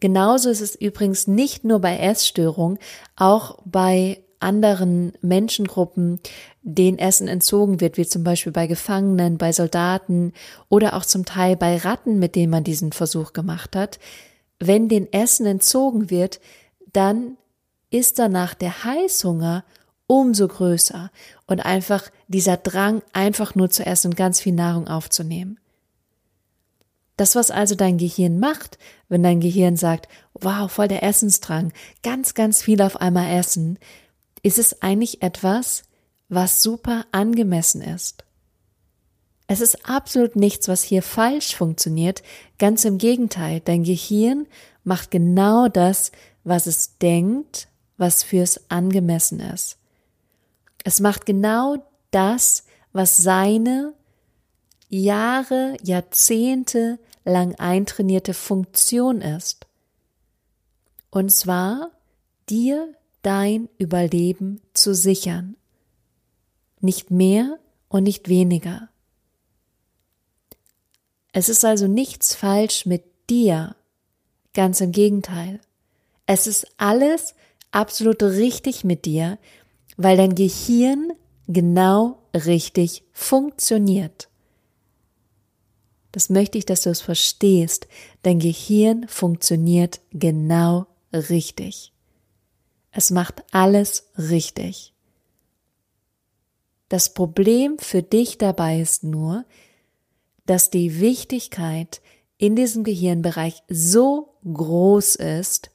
Genauso 0.00 0.50
ist 0.50 0.60
es 0.60 0.74
übrigens 0.74 1.26
nicht 1.26 1.64
nur 1.64 1.80
bei 1.80 1.96
Essstörungen, 1.96 2.78
auch 3.16 3.58
bei 3.64 4.22
anderen 4.40 5.12
Menschengruppen, 5.22 6.20
denen 6.62 6.98
Essen 6.98 7.28
entzogen 7.28 7.80
wird, 7.80 7.96
wie 7.96 8.06
zum 8.06 8.24
Beispiel 8.24 8.52
bei 8.52 8.66
Gefangenen, 8.66 9.38
bei 9.38 9.52
Soldaten 9.52 10.32
oder 10.68 10.94
auch 10.94 11.04
zum 11.04 11.24
Teil 11.24 11.56
bei 11.56 11.76
Ratten, 11.78 12.18
mit 12.18 12.34
denen 12.34 12.50
man 12.50 12.64
diesen 12.64 12.92
Versuch 12.92 13.32
gemacht 13.32 13.74
hat. 13.74 13.98
Wenn 14.58 14.88
den 14.88 15.12
Essen 15.12 15.46
entzogen 15.46 16.10
wird, 16.10 16.40
dann 16.94 17.36
ist 17.90 18.18
danach 18.18 18.54
der 18.54 18.84
Heißhunger 18.84 19.64
umso 20.06 20.48
größer 20.48 21.10
und 21.46 21.60
einfach 21.60 22.10
dieser 22.28 22.56
Drang, 22.56 23.02
einfach 23.12 23.54
nur 23.54 23.70
zu 23.70 23.84
essen 23.86 24.08
und 24.08 24.16
ganz 24.16 24.40
viel 24.40 24.52
Nahrung 24.52 24.88
aufzunehmen. 24.88 25.58
Das, 27.16 27.36
was 27.36 27.50
also 27.50 27.74
dein 27.74 27.96
Gehirn 27.96 28.40
macht, 28.40 28.78
wenn 29.08 29.22
dein 29.22 29.40
Gehirn 29.40 29.76
sagt, 29.76 30.08
wow, 30.34 30.70
voll 30.70 30.88
der 30.88 31.02
Essensdrang, 31.02 31.72
ganz, 32.02 32.34
ganz 32.34 32.62
viel 32.62 32.82
auf 32.82 33.00
einmal 33.00 33.38
essen, 33.38 33.78
ist 34.42 34.58
es 34.58 34.82
eigentlich 34.82 35.22
etwas, 35.22 35.84
was 36.28 36.62
super 36.62 37.06
angemessen 37.12 37.80
ist. 37.82 38.24
Es 39.46 39.60
ist 39.60 39.88
absolut 39.88 40.36
nichts, 40.36 40.68
was 40.68 40.82
hier 40.82 41.02
falsch 41.02 41.54
funktioniert, 41.54 42.22
ganz 42.58 42.84
im 42.84 42.98
Gegenteil, 42.98 43.60
dein 43.60 43.84
Gehirn 43.84 44.46
macht 44.82 45.10
genau 45.10 45.68
das, 45.68 46.12
was 46.44 46.66
es 46.66 46.98
denkt, 46.98 47.68
was 47.96 48.22
fürs 48.22 48.70
angemessen 48.70 49.40
ist. 49.40 49.78
Es 50.84 51.00
macht 51.00 51.26
genau 51.26 51.76
das, 52.10 52.64
was 52.92 53.16
seine 53.16 53.94
Jahre, 54.88 55.76
Jahrzehnte 55.82 56.98
lang 57.24 57.54
eintrainierte 57.56 58.34
Funktion 58.34 59.20
ist. 59.22 59.66
Und 61.10 61.32
zwar 61.32 61.90
dir 62.48 62.94
dein 63.22 63.68
Überleben 63.78 64.60
zu 64.74 64.94
sichern. 64.94 65.56
Nicht 66.80 67.10
mehr 67.10 67.58
und 67.88 68.04
nicht 68.04 68.28
weniger. 68.28 68.90
Es 71.32 71.48
ist 71.48 71.64
also 71.64 71.86
nichts 71.86 72.34
falsch 72.34 72.86
mit 72.86 73.04
dir. 73.30 73.74
Ganz 74.52 74.80
im 74.80 74.92
Gegenteil. 74.92 75.60
Es 76.26 76.46
ist 76.46 76.66
alles 76.76 77.34
absolut 77.70 78.22
richtig 78.22 78.84
mit 78.84 79.04
dir, 79.04 79.38
weil 79.96 80.16
dein 80.16 80.34
Gehirn 80.34 81.12
genau 81.46 82.18
richtig 82.34 83.04
funktioniert. 83.12 84.28
Das 86.12 86.30
möchte 86.30 86.58
ich, 86.58 86.64
dass 86.64 86.82
du 86.82 86.90
es 86.90 87.00
verstehst. 87.00 87.88
Dein 88.22 88.38
Gehirn 88.38 89.08
funktioniert 89.08 90.00
genau 90.12 90.86
richtig. 91.12 91.92
Es 92.92 93.10
macht 93.10 93.42
alles 93.50 94.10
richtig. 94.16 94.94
Das 96.88 97.12
Problem 97.12 97.78
für 97.78 98.02
dich 98.02 98.38
dabei 98.38 98.80
ist 98.80 99.02
nur, 99.02 99.44
dass 100.46 100.70
die 100.70 101.00
Wichtigkeit 101.00 102.00
in 102.38 102.54
diesem 102.54 102.84
Gehirnbereich 102.84 103.62
so 103.68 104.34
groß 104.44 105.16
ist 105.16 105.70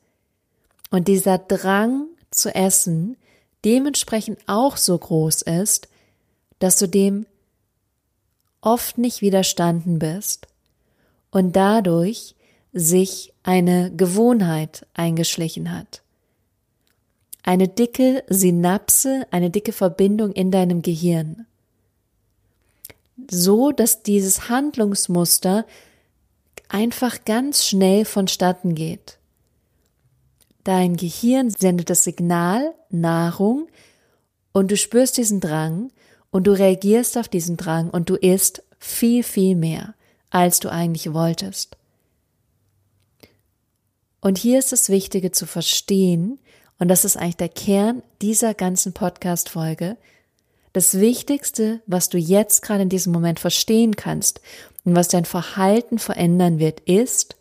und 0.89 1.08
dieser 1.08 1.38
Drang 1.38 2.08
zu 2.31 2.53
essen 2.53 3.17
dementsprechend 3.65 4.39
auch 4.48 4.77
so 4.77 4.98
groß 4.98 5.41
ist, 5.43 5.88
dass 6.60 6.77
du 6.77 6.88
dem 6.88 7.25
oft 8.62 8.98
nicht 8.98 9.22
widerstanden 9.22 10.00
bist 10.00 10.48
und 11.31 11.55
dadurch 11.55 12.36
sich 12.74 13.34
eine 13.43 13.91
Gewohnheit 13.96 14.86
eingeschlichen 14.93 15.72
hat. 15.75 16.01
Eine 17.43 17.67
dicke 17.67 18.24
Synapse, 18.27 19.25
eine 19.31 19.50
dicke 19.50 19.72
Verbindung 19.72 20.34
in 20.34 20.51
deinem 20.51 20.81
Gehirn. 20.81 21.46
So, 23.29 23.72
dass 23.72 24.03
dieses 24.03 24.50
Handlungsmuster 24.50 25.65
einfach 26.67 27.25
ganz 27.25 27.65
schnell 27.65 28.05
vonstatten 28.05 28.75
geht. 28.75 29.18
Dein 30.63 30.98
Gehirn 30.98 31.50
sendet 31.50 31.89
das 31.89 32.04
Signal 32.04 32.74
Nahrung 32.89 33.68
und 34.51 34.72
du 34.72 34.78
spürst 34.78 35.18
diesen 35.18 35.39
Drang 35.39 35.92
und 36.32 36.48
du 36.48 36.51
reagierst 36.51 37.18
auf 37.18 37.28
diesen 37.28 37.58
Drang 37.58 37.89
und 37.89 38.10
du 38.10 38.16
isst 38.16 38.63
viel, 38.80 39.24
viel 39.24 39.56
mehr, 39.56 39.96
als 40.30 40.60
du 40.60 40.70
eigentlich 40.70 41.13
wolltest. 41.13 41.78
Und 44.22 44.38
hier 44.38 44.60
ist 44.60 44.72
das 44.72 44.89
Wichtige 44.89 45.32
zu 45.32 45.46
verstehen, 45.46 46.39
und 46.78 46.88
das 46.88 47.04
ist 47.04 47.18
eigentlich 47.18 47.38
der 47.38 47.50
Kern 47.50 48.04
dieser 48.22 48.54
ganzen 48.54 48.94
Podcast-Folge, 48.94 49.98
das 50.74 51.00
Wichtigste, 51.00 51.82
was 51.88 52.10
du 52.10 52.18
jetzt 52.18 52.62
gerade 52.62 52.84
in 52.84 52.89
diesem 52.89 53.12
Moment 53.12 53.39
verstehen 53.39 53.96
kannst 53.96 54.39
und 54.86 54.96
was 54.96 55.08
dein 55.08 55.25
Verhalten 55.25 56.00
verändern 56.00 56.60
wird, 56.60 56.80
ist, 56.82 57.36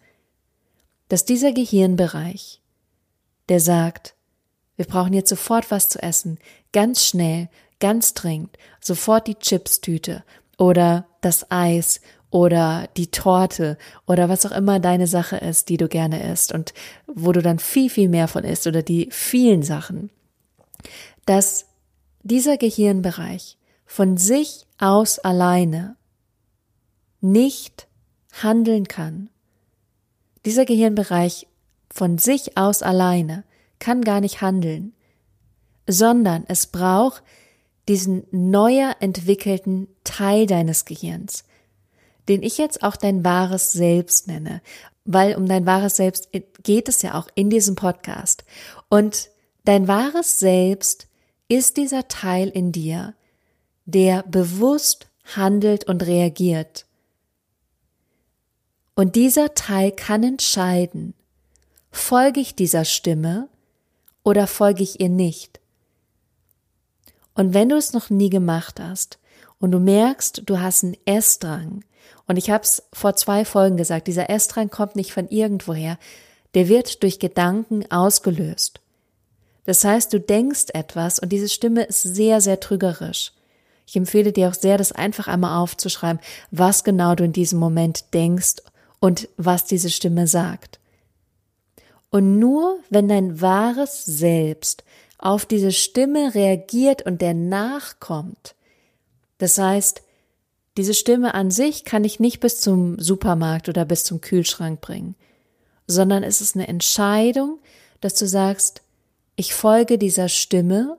dass 1.09 1.25
dieser 1.25 1.53
Gehirnbereich, 1.53 2.58
der 3.49 3.61
sagt, 3.61 4.15
wir 4.77 4.85
brauchen 4.85 5.13
jetzt 5.13 5.29
sofort 5.29 5.71
was 5.71 5.89
zu 5.89 6.01
essen, 6.03 6.39
ganz 6.73 7.05
schnell, 7.05 7.49
ganz 7.81 8.15
dringend, 8.15 8.57
sofort 8.81 9.27
die 9.27 9.35
Chipstüte 9.35 10.25
oder 10.57 11.07
das 11.21 11.51
Eis 11.51 12.01
oder 12.31 12.89
die 12.97 13.11
Torte 13.11 13.79
oder 14.07 14.29
was 14.29 14.45
auch 14.47 14.53
immer 14.53 14.81
deine 14.81 15.07
Sache 15.07 15.37
ist, 15.37 15.69
die 15.69 15.77
du 15.77 15.89
gerne 15.89 16.31
isst 16.31 16.53
und 16.53 16.75
wo 17.07 17.33
du 17.33 17.43
dann 17.43 17.59
viel, 17.59 17.91
viel 17.91 18.09
mehr 18.09 18.29
von 18.29 18.45
isst 18.45 18.67
oder 18.67 18.83
die 18.83 19.09
vielen 19.11 19.63
Sachen, 19.63 20.11
dass 21.27 21.67
dieser 22.23 22.57
Gehirnbereich 22.57 23.57
von 23.87 24.17
sich 24.17 24.67
aus 24.79 25.19
alleine 25.19 25.97
nicht 27.21 27.89
handeln 28.43 28.87
kann. 28.87 29.29
Dieser 30.45 30.67
Gehirnbereich 30.67 31.48
von 31.99 32.17
sich 32.17 32.57
aus 32.57 32.85
alleine 32.85 33.43
kann 33.81 34.03
gar 34.03 34.21
nicht 34.21 34.41
handeln, 34.41 34.93
sondern 35.89 36.45
es 36.47 36.69
braucht 36.69 37.25
diesen 37.89 38.25
neuer 38.31 38.95
entwickelten 39.01 39.89
Teil 40.05 40.47
deines 40.47 40.85
Gehirns, 40.85 41.43
den 42.29 42.45
ich 42.45 42.57
jetzt 42.57 42.85
auch 42.85 42.95
dein 42.95 43.25
wahres 43.25 43.73
Selbst 43.73 44.29
nenne, 44.29 44.63
weil 45.07 45.35
um 45.35 45.49
dein 45.49 45.67
wahres 45.67 45.97
Selbst 45.97 46.29
geht 46.63 46.89
es 46.89 47.03
ja 47.03 47.15
auch 47.19 47.27
in 47.35 47.51
diesem 47.51 47.75
Podcast. 47.75 48.45
Und 48.89 49.31
dein 49.65 49.89
wahres 49.89 50.39
Selbst 50.39 51.09
ist 51.49 51.79
dieser 51.79 52.07
Teil 52.07 52.49
in 52.49 52.71
dir, 52.71 53.15
der 53.87 54.23
bewusst 54.23 55.09
handelt 55.35 55.89
und 55.89 56.07
reagiert. 56.07 56.87
Und 58.95 59.17
dieser 59.17 59.55
Teil 59.55 59.91
kann 59.91 60.23
entscheiden, 60.23 61.15
folge 61.91 62.41
ich 62.41 62.55
dieser 62.55 62.85
Stimme 62.85 63.49
oder 64.23 64.47
folge 64.47 64.83
ich 64.83 65.01
ihr 65.01 65.09
nicht. 65.09 65.61
Und 67.35 67.55
wenn 67.55 67.69
du 67.69 67.77
es 67.77 67.93
noch 67.93 68.11
nie 68.11 68.31
gemacht 68.31 68.81
hast 68.81 69.19
und 69.59 69.71
du 69.71 69.79
merkst, 69.79 70.43
du 70.47 70.61
hast 70.61 70.85
einen 70.85 70.97
Essdrang, 71.05 71.85
und 72.29 72.37
ich 72.37 72.51
habe 72.51 72.63
es 72.63 72.83
vor 72.93 73.17
zwei 73.17 73.45
Folgen 73.45 73.77
gesagt, 73.77 74.07
dieser 74.07 74.29
Essdrang 74.31 74.71
kommt 74.71 74.97
nicht 74.97 75.13
von 75.13 75.29
irgendwoher, 75.29 75.99
der 76.55 76.69
wird 76.69 77.03
durch 77.03 77.19
Gedanken 77.19 77.91
ausgelöst. 77.91 78.81
Das 79.65 79.85
heißt, 79.85 80.13
du 80.13 80.21
denkst 80.21 80.67
etwas 80.75 81.19
und 81.19 81.31
diese 81.31 81.49
Stimme 81.49 81.85
ist 81.85 82.03
sehr, 82.03 82.41
sehr 82.41 82.61
trügerisch. 82.61 83.33
Ich 83.87 83.97
empfehle 83.97 84.33
dir 84.33 84.49
auch 84.49 84.55
sehr, 84.55 84.77
das 84.77 84.93
einfach 84.93 85.29
einmal 85.29 85.59
aufzuschreiben, 85.59 86.21
was 86.51 86.85
genau 86.85 87.15
du 87.15 87.25
in 87.25 87.33
diesem 87.33 87.59
Moment 87.59 88.13
denkst 88.13 88.57
und 89.01 89.29
was 89.39 89.65
diese 89.65 89.89
Stimme 89.89 90.27
sagt. 90.27 90.79
Und 92.11 92.39
nur 92.39 92.79
wenn 92.91 93.09
dein 93.09 93.41
wahres 93.41 94.05
Selbst 94.05 94.85
auf 95.19 95.45
diese 95.45 95.73
Stimme 95.73 96.35
reagiert 96.35 97.03
und 97.03 97.21
der 97.21 97.35
nachkommt. 97.35 98.55
Das 99.39 99.59
heißt, 99.59 100.03
diese 100.77 100.95
Stimme 100.95 101.35
an 101.35 101.51
sich 101.51 101.85
kann 101.85 102.05
ich 102.05 102.21
nicht 102.21 102.39
bis 102.39 102.61
zum 102.61 103.01
Supermarkt 103.01 103.69
oder 103.69 103.85
bis 103.85 104.05
zum 104.05 104.21
Kühlschrank 104.21 104.81
bringen, 104.81 105.17
sondern 105.89 106.23
es 106.23 106.41
ist 106.41 106.55
eine 106.55 106.69
Entscheidung, 106.69 107.59
dass 108.01 108.15
du 108.15 108.29
sagst, 108.29 108.83
ich 109.35 109.55
folge 109.55 109.99
dieser 109.99 110.29
Stimme 110.29 110.97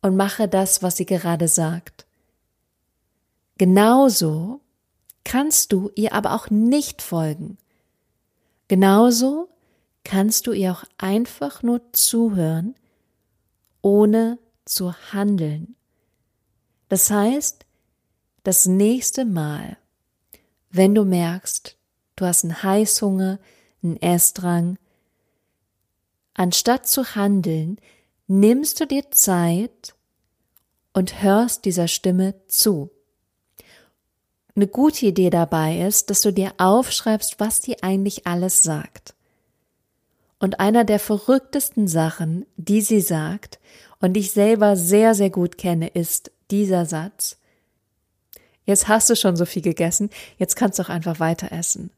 und 0.00 0.16
mache 0.16 0.48
das, 0.48 0.82
was 0.82 0.96
sie 0.96 1.06
gerade 1.06 1.48
sagt. 1.48 2.06
Genauso 3.58 4.60
kannst 5.24 5.72
du 5.72 5.90
ihr 5.94 6.14
aber 6.14 6.34
auch 6.34 6.50
nicht 6.50 7.02
folgen. 7.02 7.58
Genauso 8.68 9.48
kannst 10.04 10.46
du 10.46 10.52
ihr 10.52 10.72
auch 10.72 10.84
einfach 10.98 11.62
nur 11.62 11.80
zuhören 11.92 12.74
ohne 13.82 14.38
zu 14.64 14.94
handeln. 15.12 15.74
Das 16.88 17.10
heißt, 17.10 17.66
das 18.44 18.66
nächste 18.66 19.24
Mal, 19.24 19.76
wenn 20.70 20.94
du 20.94 21.04
merkst, 21.04 21.76
du 22.16 22.24
hast 22.24 22.44
einen 22.44 22.62
Heißhunger, 22.62 23.38
einen 23.82 24.00
Essdrang, 24.00 24.78
anstatt 26.34 26.86
zu 26.86 27.14
handeln, 27.14 27.78
nimmst 28.26 28.80
du 28.80 28.86
dir 28.86 29.10
Zeit 29.10 29.94
und 30.92 31.22
hörst 31.22 31.64
dieser 31.64 31.88
Stimme 31.88 32.34
zu. 32.46 32.90
Eine 34.54 34.68
gute 34.68 35.06
Idee 35.06 35.30
dabei 35.30 35.80
ist, 35.80 36.10
dass 36.10 36.20
du 36.20 36.32
dir 36.32 36.52
aufschreibst, 36.58 37.40
was 37.40 37.60
die 37.60 37.82
eigentlich 37.82 38.26
alles 38.26 38.62
sagt. 38.62 39.14
Und 40.42 40.58
einer 40.58 40.82
der 40.82 40.98
verrücktesten 40.98 41.86
Sachen, 41.86 42.46
die 42.56 42.80
sie 42.80 43.00
sagt 43.00 43.60
und 44.00 44.16
ich 44.16 44.32
selber 44.32 44.74
sehr, 44.74 45.14
sehr 45.14 45.30
gut 45.30 45.56
kenne, 45.56 45.86
ist 45.86 46.32
dieser 46.50 46.84
Satz. 46.84 47.38
Jetzt 48.64 48.88
hast 48.88 49.08
du 49.08 49.14
schon 49.14 49.36
so 49.36 49.44
viel 49.46 49.62
gegessen, 49.62 50.10
jetzt 50.38 50.56
kannst 50.56 50.80
du 50.80 50.82
auch 50.82 50.88
einfach 50.88 51.20
weiter 51.20 51.52
essen. 51.52 51.92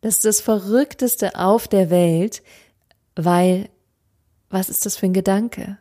Das 0.00 0.14
ist 0.14 0.24
das 0.24 0.40
Verrückteste 0.40 1.34
auf 1.34 1.66
der 1.66 1.90
Welt, 1.90 2.40
weil 3.16 3.68
was 4.48 4.68
ist 4.68 4.86
das 4.86 4.96
für 4.96 5.06
ein 5.06 5.12
Gedanke? 5.12 5.78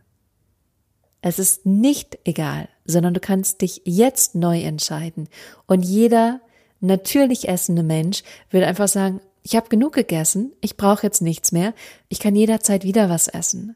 Es 1.21 1.38
ist 1.38 1.67
nicht 1.67 2.17
egal, 2.23 2.67
sondern 2.84 3.13
du 3.13 3.19
kannst 3.19 3.62
dich 3.62 3.84
jetzt 3.86 4.34
neu 4.34 4.60
entscheiden. 4.63 5.29
Und 5.67 5.84
jeder 5.84 6.41
natürlich 6.79 7.47
essende 7.47 7.84
Mensch 7.84 8.23
würde 8.49 8.65
einfach 8.65 8.88
sagen, 8.88 9.21
ich 9.43 9.56
habe 9.56 9.69
genug 9.69 9.93
gegessen, 9.93 10.54
ich 10.62 10.77
brauche 10.77 11.06
jetzt 11.06 11.21
nichts 11.21 11.51
mehr, 11.51 11.73
ich 12.10 12.19
kann 12.19 12.36
jederzeit 12.36 12.84
wieder 12.84 13.10
was 13.10 13.27
essen. 13.27 13.75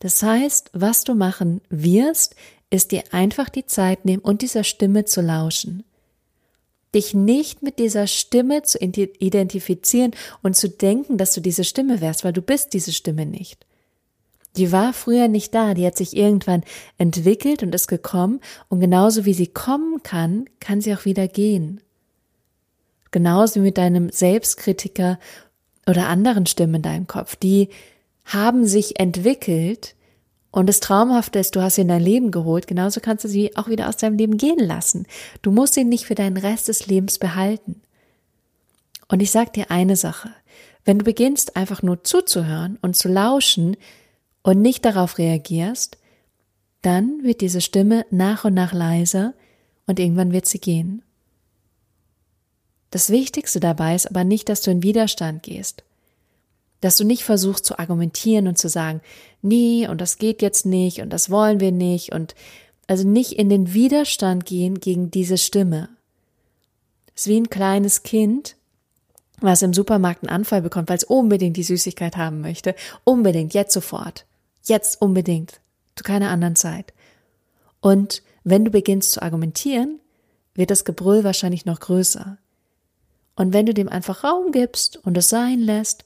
Das 0.00 0.22
heißt, 0.22 0.70
was 0.72 1.04
du 1.04 1.14
machen 1.14 1.60
wirst, 1.68 2.34
ist 2.70 2.92
dir 2.92 3.04
einfach 3.12 3.48
die 3.48 3.66
Zeit 3.66 4.04
nehmen 4.04 4.22
und 4.22 4.42
dieser 4.42 4.64
Stimme 4.64 5.04
zu 5.04 5.20
lauschen. 5.20 5.84
dich 6.94 7.12
nicht 7.12 7.62
mit 7.62 7.78
dieser 7.78 8.06
Stimme 8.06 8.62
zu 8.62 8.78
identifizieren 8.78 10.12
und 10.42 10.56
zu 10.56 10.68
denken, 10.70 11.18
dass 11.18 11.34
du 11.34 11.40
diese 11.42 11.64
Stimme 11.64 12.00
wärst, 12.00 12.24
weil 12.24 12.32
du 12.32 12.40
bist 12.40 12.72
diese 12.72 12.92
Stimme 12.92 13.26
nicht. 13.26 13.66
Die 14.56 14.72
war 14.72 14.94
früher 14.94 15.28
nicht 15.28 15.54
da, 15.54 15.74
die 15.74 15.86
hat 15.86 15.96
sich 15.96 16.16
irgendwann 16.16 16.64
entwickelt 16.96 17.62
und 17.62 17.74
ist 17.74 17.88
gekommen 17.88 18.40
und 18.68 18.80
genauso 18.80 19.26
wie 19.26 19.34
sie 19.34 19.48
kommen 19.48 20.02
kann, 20.02 20.46
kann 20.58 20.80
sie 20.80 20.94
auch 20.94 21.04
wieder 21.04 21.28
gehen. 21.28 21.82
Genauso 23.16 23.54
wie 23.54 23.64
mit 23.64 23.78
deinem 23.78 24.10
Selbstkritiker 24.10 25.18
oder 25.86 26.06
anderen 26.08 26.44
Stimmen 26.44 26.74
in 26.74 26.82
deinem 26.82 27.06
Kopf, 27.06 27.34
die 27.34 27.70
haben 28.26 28.66
sich 28.66 29.00
entwickelt 29.00 29.94
und 30.50 30.66
das 30.66 30.80
Traumhafte 30.80 31.38
ist, 31.38 31.56
du 31.56 31.62
hast 31.62 31.76
sie 31.76 31.80
in 31.80 31.88
dein 31.88 32.02
Leben 32.02 32.30
geholt, 32.30 32.66
genauso 32.66 33.00
kannst 33.00 33.24
du 33.24 33.28
sie 33.28 33.56
auch 33.56 33.68
wieder 33.68 33.88
aus 33.88 33.96
deinem 33.96 34.18
Leben 34.18 34.36
gehen 34.36 34.58
lassen. 34.58 35.06
Du 35.40 35.50
musst 35.50 35.72
sie 35.72 35.84
nicht 35.84 36.04
für 36.04 36.14
deinen 36.14 36.36
Rest 36.36 36.68
des 36.68 36.88
Lebens 36.88 37.18
behalten. 37.18 37.80
Und 39.08 39.22
ich 39.22 39.30
sag 39.30 39.54
dir 39.54 39.70
eine 39.70 39.96
Sache. 39.96 40.28
Wenn 40.84 40.98
du 40.98 41.06
beginnst 41.06 41.56
einfach 41.56 41.80
nur 41.80 42.04
zuzuhören 42.04 42.78
und 42.82 42.96
zu 42.96 43.08
lauschen 43.08 43.78
und 44.42 44.60
nicht 44.60 44.84
darauf 44.84 45.16
reagierst, 45.16 45.96
dann 46.82 47.22
wird 47.22 47.40
diese 47.40 47.62
Stimme 47.62 48.04
nach 48.10 48.44
und 48.44 48.52
nach 48.52 48.74
leiser 48.74 49.32
und 49.86 49.98
irgendwann 49.98 50.32
wird 50.32 50.44
sie 50.44 50.60
gehen. 50.60 51.00
Das 52.90 53.10
Wichtigste 53.10 53.60
dabei 53.60 53.94
ist 53.94 54.06
aber 54.06 54.24
nicht, 54.24 54.48
dass 54.48 54.62
du 54.62 54.70
in 54.70 54.82
Widerstand 54.82 55.42
gehst. 55.42 55.84
Dass 56.80 56.96
du 56.96 57.04
nicht 57.04 57.24
versuchst 57.24 57.64
zu 57.64 57.78
argumentieren 57.78 58.46
und 58.48 58.58
zu 58.58 58.68
sagen, 58.68 59.00
nee, 59.42 59.88
und 59.88 60.00
das 60.00 60.18
geht 60.18 60.42
jetzt 60.42 60.66
nicht 60.66 61.00
und 61.00 61.10
das 61.10 61.30
wollen 61.30 61.60
wir 61.60 61.72
nicht 61.72 62.12
und 62.12 62.34
also 62.86 63.06
nicht 63.06 63.32
in 63.32 63.48
den 63.48 63.72
Widerstand 63.74 64.46
gehen 64.46 64.78
gegen 64.78 65.10
diese 65.10 65.38
Stimme. 65.38 65.88
Es 67.14 67.22
ist 67.22 67.28
wie 67.28 67.40
ein 67.40 67.50
kleines 67.50 68.02
Kind, 68.02 68.56
was 69.40 69.62
im 69.62 69.74
Supermarkt 69.74 70.22
einen 70.22 70.34
Anfall 70.34 70.62
bekommt, 70.62 70.88
weil 70.88 70.98
es 70.98 71.04
unbedingt 71.04 71.56
die 71.56 71.62
Süßigkeit 71.62 72.16
haben 72.16 72.40
möchte. 72.40 72.74
Unbedingt, 73.04 73.54
jetzt 73.54 73.72
sofort. 73.72 74.26
Jetzt 74.64 75.00
unbedingt. 75.00 75.60
Zu 75.94 76.04
keiner 76.04 76.30
anderen 76.30 76.56
Zeit. 76.56 76.92
Und 77.80 78.22
wenn 78.44 78.64
du 78.64 78.70
beginnst 78.70 79.12
zu 79.12 79.22
argumentieren, 79.22 80.00
wird 80.54 80.70
das 80.70 80.84
Gebrüll 80.84 81.24
wahrscheinlich 81.24 81.66
noch 81.66 81.80
größer. 81.80 82.38
Und 83.36 83.52
wenn 83.52 83.66
du 83.66 83.74
dem 83.74 83.88
einfach 83.88 84.24
Raum 84.24 84.50
gibst 84.50 84.96
und 85.04 85.16
es 85.16 85.28
sein 85.28 85.60
lässt, 85.60 86.04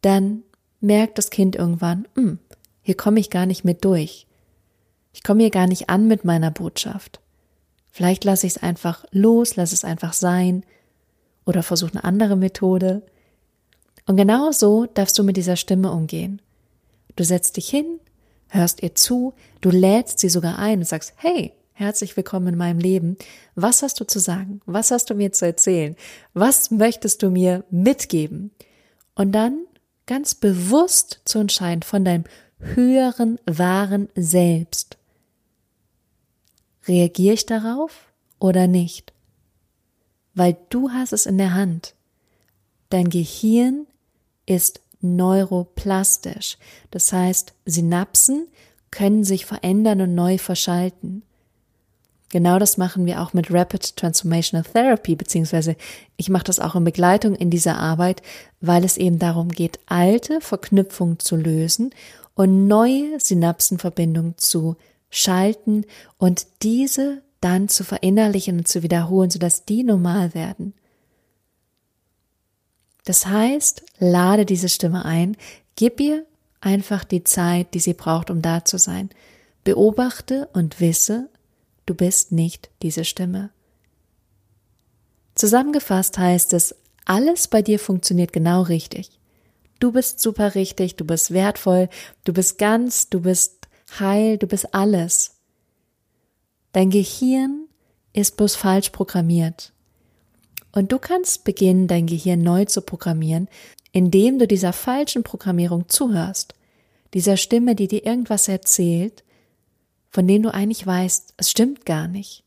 dann 0.00 0.42
merkt 0.80 1.18
das 1.18 1.30
Kind 1.30 1.54
irgendwann, 1.56 2.08
hm, 2.14 2.38
hier 2.82 2.96
komme 2.96 3.20
ich 3.20 3.30
gar 3.30 3.46
nicht 3.46 3.64
mit 3.64 3.84
durch. 3.84 4.26
Ich 5.12 5.22
komme 5.22 5.42
hier 5.42 5.50
gar 5.50 5.66
nicht 5.66 5.88
an 5.88 6.08
mit 6.08 6.24
meiner 6.24 6.50
Botschaft. 6.50 7.20
Vielleicht 7.90 8.24
lasse 8.24 8.46
ich 8.46 8.56
es 8.56 8.62
einfach 8.62 9.04
los, 9.12 9.56
lasse 9.56 9.74
es 9.74 9.84
einfach 9.84 10.12
sein 10.12 10.64
oder 11.46 11.62
versuche 11.62 11.92
eine 11.92 12.04
andere 12.04 12.36
Methode. 12.36 13.02
Und 14.06 14.16
genau 14.16 14.50
so 14.50 14.86
darfst 14.86 15.18
du 15.18 15.22
mit 15.22 15.36
dieser 15.36 15.56
Stimme 15.56 15.92
umgehen. 15.92 16.42
Du 17.16 17.24
setzt 17.24 17.56
dich 17.56 17.68
hin, 17.68 18.00
hörst 18.48 18.82
ihr 18.82 18.94
zu, 18.94 19.34
du 19.60 19.70
lädst 19.70 20.18
sie 20.18 20.28
sogar 20.28 20.58
ein 20.58 20.80
und 20.80 20.86
sagst, 20.86 21.12
hey, 21.16 21.52
Herzlich 21.76 22.16
willkommen 22.16 22.46
in 22.46 22.56
meinem 22.56 22.78
Leben. 22.78 23.16
Was 23.56 23.82
hast 23.82 23.98
du 23.98 24.06
zu 24.06 24.20
sagen? 24.20 24.60
Was 24.64 24.92
hast 24.92 25.10
du 25.10 25.16
mir 25.16 25.32
zu 25.32 25.44
erzählen? 25.44 25.96
Was 26.32 26.70
möchtest 26.70 27.20
du 27.20 27.30
mir 27.30 27.64
mitgeben? 27.68 28.52
Und 29.16 29.32
dann 29.32 29.64
ganz 30.06 30.36
bewusst 30.36 31.20
zu 31.24 31.40
entscheiden 31.40 31.82
von 31.82 32.04
deinem 32.04 32.24
höheren, 32.60 33.40
wahren 33.44 34.08
Selbst. 34.14 34.98
Reagiere 36.86 37.34
ich 37.34 37.44
darauf 37.44 38.12
oder 38.38 38.68
nicht? 38.68 39.12
Weil 40.32 40.56
du 40.70 40.90
hast 40.90 41.12
es 41.12 41.26
in 41.26 41.38
der 41.38 41.54
Hand. 41.54 41.96
Dein 42.88 43.10
Gehirn 43.10 43.88
ist 44.46 44.80
neuroplastisch. 45.00 46.56
Das 46.92 47.12
heißt, 47.12 47.52
Synapsen 47.66 48.46
können 48.92 49.24
sich 49.24 49.44
verändern 49.44 50.02
und 50.02 50.14
neu 50.14 50.38
verschalten. 50.38 51.24
Genau 52.34 52.58
das 52.58 52.78
machen 52.78 53.06
wir 53.06 53.22
auch 53.22 53.32
mit 53.32 53.54
Rapid 53.54 53.94
Transformational 53.94 54.64
Therapy, 54.64 55.14
beziehungsweise 55.14 55.76
ich 56.16 56.30
mache 56.30 56.42
das 56.42 56.58
auch 56.58 56.74
in 56.74 56.82
Begleitung 56.82 57.36
in 57.36 57.48
dieser 57.48 57.78
Arbeit, 57.78 58.22
weil 58.60 58.84
es 58.84 58.96
eben 58.96 59.20
darum 59.20 59.50
geht, 59.50 59.78
alte 59.86 60.40
Verknüpfungen 60.40 61.20
zu 61.20 61.36
lösen 61.36 61.94
und 62.34 62.66
neue 62.66 63.20
Synapsenverbindungen 63.20 64.36
zu 64.36 64.74
schalten 65.10 65.84
und 66.18 66.48
diese 66.64 67.22
dann 67.40 67.68
zu 67.68 67.84
verinnerlichen 67.84 68.58
und 68.58 68.66
zu 68.66 68.82
wiederholen, 68.82 69.30
sodass 69.30 69.64
die 69.64 69.84
normal 69.84 70.34
werden. 70.34 70.74
Das 73.04 73.26
heißt, 73.26 73.84
lade 74.00 74.44
diese 74.44 74.68
Stimme 74.68 75.04
ein, 75.04 75.36
gib 75.76 76.00
ihr 76.00 76.26
einfach 76.60 77.04
die 77.04 77.22
Zeit, 77.22 77.74
die 77.74 77.78
sie 77.78 77.94
braucht, 77.94 78.28
um 78.28 78.42
da 78.42 78.64
zu 78.64 78.76
sein. 78.76 79.10
Beobachte 79.62 80.48
und 80.52 80.80
wisse, 80.80 81.28
du 81.86 81.94
bist 81.94 82.32
nicht 82.32 82.70
diese 82.82 83.04
Stimme. 83.04 83.50
Zusammengefasst 85.34 86.18
heißt 86.18 86.52
es, 86.52 86.74
alles 87.04 87.48
bei 87.48 87.62
dir 87.62 87.78
funktioniert 87.78 88.32
genau 88.32 88.62
richtig. 88.62 89.18
Du 89.80 89.92
bist 89.92 90.20
super 90.20 90.54
richtig, 90.54 90.96
du 90.96 91.04
bist 91.04 91.32
wertvoll, 91.32 91.88
du 92.24 92.32
bist 92.32 92.58
ganz, 92.58 93.10
du 93.10 93.20
bist 93.20 93.68
heil, 93.98 94.38
du 94.38 94.46
bist 94.46 94.74
alles. 94.74 95.32
Dein 96.72 96.90
Gehirn 96.90 97.68
ist 98.12 98.36
bloß 98.36 98.54
falsch 98.54 98.90
programmiert. 98.90 99.72
Und 100.72 100.90
du 100.90 100.98
kannst 100.98 101.44
beginnen, 101.44 101.86
dein 101.86 102.06
Gehirn 102.06 102.42
neu 102.42 102.64
zu 102.64 102.80
programmieren, 102.80 103.48
indem 103.92 104.38
du 104.38 104.48
dieser 104.48 104.72
falschen 104.72 105.22
Programmierung 105.22 105.88
zuhörst, 105.88 106.54
dieser 107.12 107.36
Stimme, 107.36 107.76
die 107.76 107.86
dir 107.86 108.04
irgendwas 108.04 108.48
erzählt, 108.48 109.22
von 110.14 110.28
denen 110.28 110.44
du 110.44 110.54
eigentlich 110.54 110.86
weißt, 110.86 111.34
es 111.38 111.50
stimmt 111.50 111.84
gar 111.84 112.06
nicht. 112.06 112.44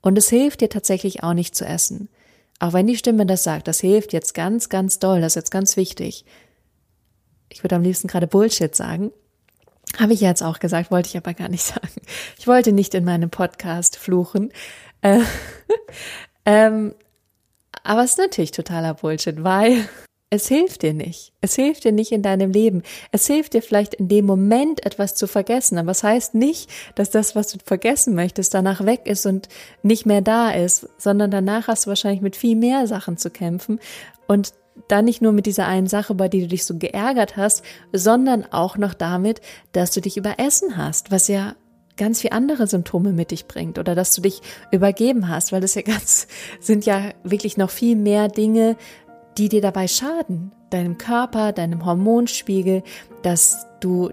Und 0.00 0.16
es 0.16 0.28
hilft 0.28 0.60
dir 0.60 0.68
tatsächlich 0.68 1.24
auch 1.24 1.34
nicht 1.34 1.56
zu 1.56 1.66
essen. 1.66 2.08
Auch 2.60 2.72
wenn 2.72 2.86
die 2.86 2.96
Stimme 2.96 3.26
das 3.26 3.42
sagt, 3.42 3.66
das 3.66 3.80
hilft 3.80 4.12
jetzt 4.12 4.34
ganz, 4.34 4.68
ganz 4.68 5.00
doll, 5.00 5.20
das 5.20 5.32
ist 5.32 5.34
jetzt 5.34 5.50
ganz 5.50 5.76
wichtig. 5.76 6.24
Ich 7.48 7.64
würde 7.64 7.74
am 7.74 7.82
liebsten 7.82 8.06
gerade 8.06 8.28
Bullshit 8.28 8.72
sagen. 8.72 9.10
Habe 9.98 10.12
ich 10.12 10.20
jetzt 10.20 10.44
auch 10.44 10.60
gesagt, 10.60 10.92
wollte 10.92 11.08
ich 11.08 11.16
aber 11.16 11.34
gar 11.34 11.48
nicht 11.48 11.64
sagen. 11.64 12.00
Ich 12.38 12.46
wollte 12.46 12.70
nicht 12.70 12.94
in 12.94 13.04
meinem 13.04 13.30
Podcast 13.30 13.96
fluchen. 13.96 14.52
Äh, 15.00 15.22
ähm, 16.44 16.94
aber 17.82 18.04
es 18.04 18.12
ist 18.12 18.18
natürlich 18.18 18.52
totaler 18.52 18.94
Bullshit, 18.94 19.42
weil 19.42 19.88
es 20.34 20.48
hilft 20.48 20.82
dir 20.82 20.94
nicht. 20.94 21.32
Es 21.40 21.54
hilft 21.54 21.84
dir 21.84 21.92
nicht 21.92 22.10
in 22.10 22.22
deinem 22.22 22.50
Leben. 22.50 22.82
Es 23.12 23.26
hilft 23.26 23.54
dir 23.54 23.62
vielleicht 23.62 23.94
in 23.94 24.08
dem 24.08 24.26
Moment 24.26 24.84
etwas 24.84 25.14
zu 25.14 25.26
vergessen, 25.26 25.78
aber 25.78 25.92
es 25.92 26.02
heißt 26.02 26.34
nicht, 26.34 26.68
dass 26.96 27.10
das, 27.10 27.36
was 27.36 27.52
du 27.52 27.58
vergessen 27.64 28.14
möchtest, 28.14 28.52
danach 28.52 28.84
weg 28.84 29.02
ist 29.04 29.26
und 29.26 29.48
nicht 29.82 30.06
mehr 30.06 30.22
da 30.22 30.50
ist, 30.50 30.88
sondern 30.98 31.30
danach 31.30 31.68
hast 31.68 31.86
du 31.86 31.88
wahrscheinlich 31.88 32.20
mit 32.20 32.34
viel 32.34 32.56
mehr 32.56 32.86
Sachen 32.86 33.16
zu 33.16 33.30
kämpfen 33.30 33.78
und 34.26 34.52
dann 34.88 35.04
nicht 35.04 35.22
nur 35.22 35.32
mit 35.32 35.46
dieser 35.46 35.68
einen 35.68 35.86
Sache, 35.86 36.14
bei 36.14 36.28
der 36.28 36.40
du 36.40 36.48
dich 36.48 36.64
so 36.64 36.76
geärgert 36.76 37.36
hast, 37.36 37.62
sondern 37.92 38.44
auch 38.44 38.76
noch 38.76 38.92
damit, 38.92 39.40
dass 39.70 39.92
du 39.92 40.00
dich 40.00 40.16
überessen 40.16 40.76
hast, 40.76 41.12
was 41.12 41.28
ja 41.28 41.54
ganz 41.96 42.20
viel 42.20 42.30
andere 42.32 42.66
Symptome 42.66 43.12
mit 43.12 43.30
dich 43.30 43.46
bringt 43.46 43.78
oder 43.78 43.94
dass 43.94 44.14
du 44.14 44.22
dich 44.22 44.42
übergeben 44.72 45.28
hast, 45.28 45.52
weil 45.52 45.60
das 45.60 45.74
ja 45.74 45.82
ganz 45.86 46.26
sind 46.60 46.86
ja 46.86 47.10
wirklich 47.22 47.56
noch 47.56 47.70
viel 47.70 47.96
mehr 47.96 48.28
Dinge, 48.28 48.76
die 49.38 49.48
dir 49.48 49.60
dabei 49.60 49.88
schaden, 49.88 50.52
deinem 50.70 50.98
Körper, 50.98 51.52
deinem 51.52 51.84
Hormonspiegel, 51.84 52.82
dass 53.22 53.66
du 53.80 54.10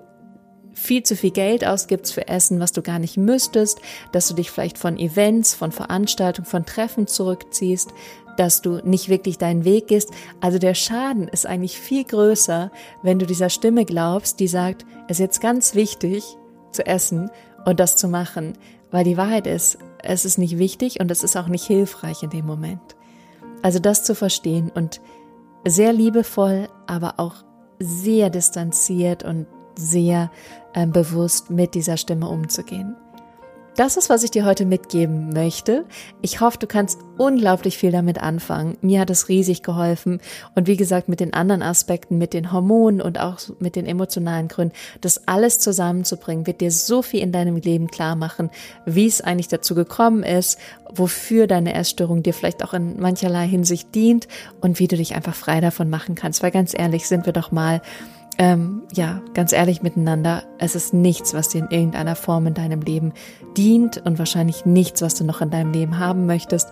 viel 0.74 1.04
zu 1.04 1.16
viel 1.16 1.32
Geld 1.32 1.66
ausgibst 1.66 2.14
für 2.14 2.28
Essen, 2.28 2.60
was 2.60 2.72
du 2.72 2.82
gar 2.82 3.00
nicht 3.00 3.18
müsstest, 3.18 3.80
dass 4.12 4.28
du 4.28 4.34
dich 4.34 4.52
vielleicht 4.52 4.78
von 4.78 4.98
Events, 4.98 5.54
von 5.54 5.72
Veranstaltungen, 5.72 6.46
von 6.46 6.66
Treffen 6.66 7.08
zurückziehst, 7.08 7.94
dass 8.38 8.62
du 8.62 8.80
nicht 8.84 9.10
wirklich 9.10 9.38
deinen 9.38 9.66
Weg 9.66 9.88
gehst. 9.88 10.12
Also 10.40 10.58
der 10.58 10.74
Schaden 10.74 11.28
ist 11.28 11.46
eigentlich 11.46 11.78
viel 11.78 12.04
größer, 12.04 12.72
wenn 13.04 13.20
du 13.20 13.26
dieser 13.26 13.50
Stimme 13.50 13.86
glaubst, 13.86 14.40
die 14.40 14.48
sagt, 14.48 14.86
es 15.08 15.18
ist 15.18 15.20
jetzt 15.20 15.42
ganz 15.42 15.76
wichtig 15.76 16.24
zu 16.72 16.86
essen 16.86 17.30
und 17.66 17.80
das 17.80 17.96
zu 17.96 18.08
machen, 18.08 18.54
weil 18.90 19.04
die 19.04 19.18
Wahrheit 19.18 19.48
ist, 19.48 19.78
es 20.02 20.26
ist 20.26 20.38
nicht 20.38 20.58
wichtig 20.58 21.00
und 21.00 21.12
es 21.12 21.24
ist 21.24 21.36
auch 21.36 21.48
nicht 21.48 21.66
hilfreich 21.66 22.24
in 22.24 22.30
dem 22.30 22.46
Moment. 22.46 22.96
Also 23.62 23.80
das 23.80 24.04
zu 24.04 24.16
verstehen 24.16 24.72
und 24.74 25.02
sehr 25.66 25.94
liebevoll, 25.94 26.68
aber 26.88 27.16
auch 27.18 27.36
sehr 27.80 28.30
distanziert 28.30 29.24
und 29.24 29.48
sehr 29.78 30.32
äh, 30.74 30.86
bewusst 30.88 31.50
mit 31.50 31.76
dieser 31.76 31.98
Stimme 31.98 32.28
umzugehen. 32.28 32.96
Das 33.76 33.96
ist, 33.96 34.10
was 34.10 34.24
ich 34.24 34.32
dir 34.32 34.46
heute 34.46 34.66
mitgeben 34.66 35.30
möchte. 35.30 35.86
Ich 36.22 36.42
hoffe, 36.42 36.58
du 36.58 36.68
kannst 36.68 37.00
unglaublich 37.18 37.78
viel 37.78 37.92
damit 37.92 38.22
anfangen. 38.22 38.78
Mir 38.82 39.00
hat 39.00 39.10
es 39.10 39.30
riesig 39.30 39.64
geholfen. 39.64 40.20
Und 40.56 40.68
wie 40.68 40.76
gesagt, 40.76 41.08
mit 41.08 41.20
den 41.20 41.34
anderen 41.34 41.62
Aspekten, 41.62 42.18
mit 42.18 42.34
den 42.34 42.52
Hormonen 42.52 43.02
und 43.02 43.20
auch 43.20 43.40
mit 43.60 43.76
den 43.76 43.86
emotionalen 43.86 44.50
Gründen, 44.50 44.76
das 45.00 45.28
alles 45.28 45.60
zusammenzubringen, 45.60 46.48
wird 46.48 46.60
dir 46.60 46.72
so 46.72 47.02
viel 47.02 47.22
in 47.22 47.32
deinem 47.32 47.56
Leben 47.56 47.88
klar 47.88 48.16
machen, 48.16 48.50
wie 48.86 49.08
es 49.08 49.22
eigentlich 49.22 49.48
dazu 49.48 49.74
gekommen 49.74 50.24
ist, 50.24 50.60
wofür 50.94 51.48
deine 51.48 51.74
Essstörung 51.74 52.24
dir 52.24 52.34
vielleicht 52.34 52.64
auch 52.66 52.74
in 52.74 53.00
mancherlei 53.00 53.48
Hinsicht 53.48 53.96
dient 53.96 54.28
und 54.60 54.80
wie 54.80 54.88
du 54.88 54.98
dich 54.98 55.16
einfach 55.16 55.36
frei 55.36 55.62
davon 55.62 55.90
machen 55.90 56.16
kannst. 56.16 56.44
Weil 56.44 56.52
ganz 56.52 56.78
ehrlich, 56.78 57.08
sind 57.08 57.26
wir 57.26 57.34
doch 57.34 57.52
mal 57.52 57.82
ähm, 58.42 58.82
ja, 58.92 59.22
ganz 59.36 59.54
ehrlich 59.54 59.84
miteinander, 59.84 60.42
es 60.58 60.74
ist 60.74 60.96
nichts, 60.96 61.36
was 61.36 61.50
dir 61.50 61.60
in 61.60 61.70
irgendeiner 61.70 62.16
Form 62.16 62.48
in 62.48 62.56
deinem 62.56 62.82
Leben 62.82 63.14
dient 63.56 64.04
und 64.04 64.18
wahrscheinlich 64.18 64.66
nichts, 64.66 65.04
was 65.04 65.14
du 65.14 65.24
noch 65.24 65.42
in 65.42 65.52
deinem 65.52 65.72
Leben 65.72 66.00
haben 66.00 66.26
möchtest. 66.26 66.72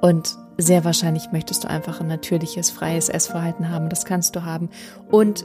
Und 0.00 0.38
sehr 0.56 0.82
wahrscheinlich 0.82 1.30
möchtest 1.30 1.64
du 1.64 1.68
einfach 1.68 2.00
ein 2.00 2.06
natürliches, 2.06 2.70
freies 2.70 3.10
Essverhalten 3.10 3.68
haben. 3.68 3.90
Das 3.90 4.06
kannst 4.06 4.34
du 4.34 4.46
haben. 4.46 4.70
Und 5.10 5.44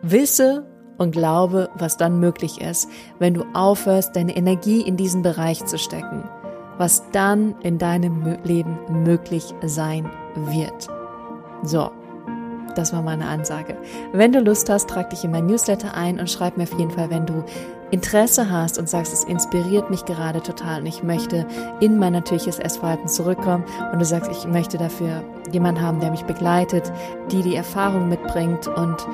wisse 0.00 0.64
und 0.96 1.10
glaube, 1.10 1.68
was 1.74 1.98
dann 1.98 2.18
möglich 2.18 2.62
ist, 2.62 2.88
wenn 3.18 3.34
du 3.34 3.44
aufhörst, 3.52 4.16
deine 4.16 4.34
Energie 4.34 4.80
in 4.80 4.96
diesen 4.96 5.20
Bereich 5.20 5.66
zu 5.66 5.76
stecken, 5.76 6.24
was 6.78 7.10
dann 7.10 7.56
in 7.60 7.76
deinem 7.76 8.38
Leben 8.42 8.78
möglich 9.04 9.54
sein 9.66 10.08
wird. 10.34 10.88
So, 11.62 11.90
das 12.74 12.92
war 12.92 13.02
meine 13.02 13.26
Ansage. 13.26 13.76
Wenn 14.12 14.32
du 14.32 14.40
Lust 14.40 14.68
hast, 14.70 14.88
trag 14.88 15.10
dich 15.10 15.24
in 15.24 15.30
mein 15.30 15.46
Newsletter 15.46 15.94
ein 15.94 16.20
und 16.20 16.30
schreib 16.30 16.56
mir 16.56 16.64
auf 16.64 16.78
jeden 16.78 16.90
Fall, 16.90 17.10
wenn 17.10 17.26
du 17.26 17.44
Interesse 17.90 18.50
hast 18.50 18.78
und 18.78 18.88
sagst, 18.88 19.12
es 19.12 19.24
inspiriert 19.24 19.90
mich 19.90 20.04
gerade 20.04 20.42
total 20.42 20.80
und 20.80 20.86
ich 20.86 21.02
möchte 21.02 21.46
in 21.80 21.98
mein 21.98 22.12
natürliches 22.12 22.58
Essverhalten 22.58 23.08
zurückkommen 23.08 23.64
und 23.92 23.98
du 23.98 24.04
sagst, 24.04 24.30
ich 24.30 24.46
möchte 24.46 24.78
dafür 24.78 25.22
jemanden 25.52 25.80
haben, 25.80 26.00
der 26.00 26.10
mich 26.10 26.22
begleitet, 26.22 26.90
die 27.30 27.42
die 27.42 27.54
Erfahrung 27.54 28.08
mitbringt 28.08 28.66
und 28.66 29.06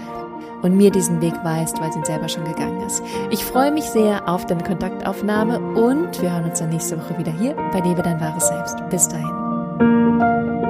und 0.63 0.77
mir 0.77 0.91
diesen 0.91 1.21
Weg 1.21 1.33
weist, 1.43 1.81
weil 1.81 1.93
sie 1.93 2.01
ihn 2.01 2.05
selber 2.05 2.29
schon 2.29 2.45
gegangen 2.45 2.83
ist. 2.83 3.03
Ich 3.31 3.45
freue 3.45 3.73
mich 3.73 3.85
sehr 3.85 4.29
auf 4.29 4.47
deine 4.47 4.63
Kontaktaufnahme 4.63 5.59
und 5.59 6.21
wir 6.21 6.33
hören 6.33 6.45
uns 6.45 6.59
dann 6.59 6.69
nächste 6.69 6.99
Woche 6.99 7.19
wieder 7.19 7.33
hier 7.33 7.55
bei 7.73 7.81
Liebe 7.81 8.03
dein 8.03 8.21
wahres 8.21 8.49
Selbst. 8.49 8.77
Bis 8.91 9.09
dahin. 9.09 10.70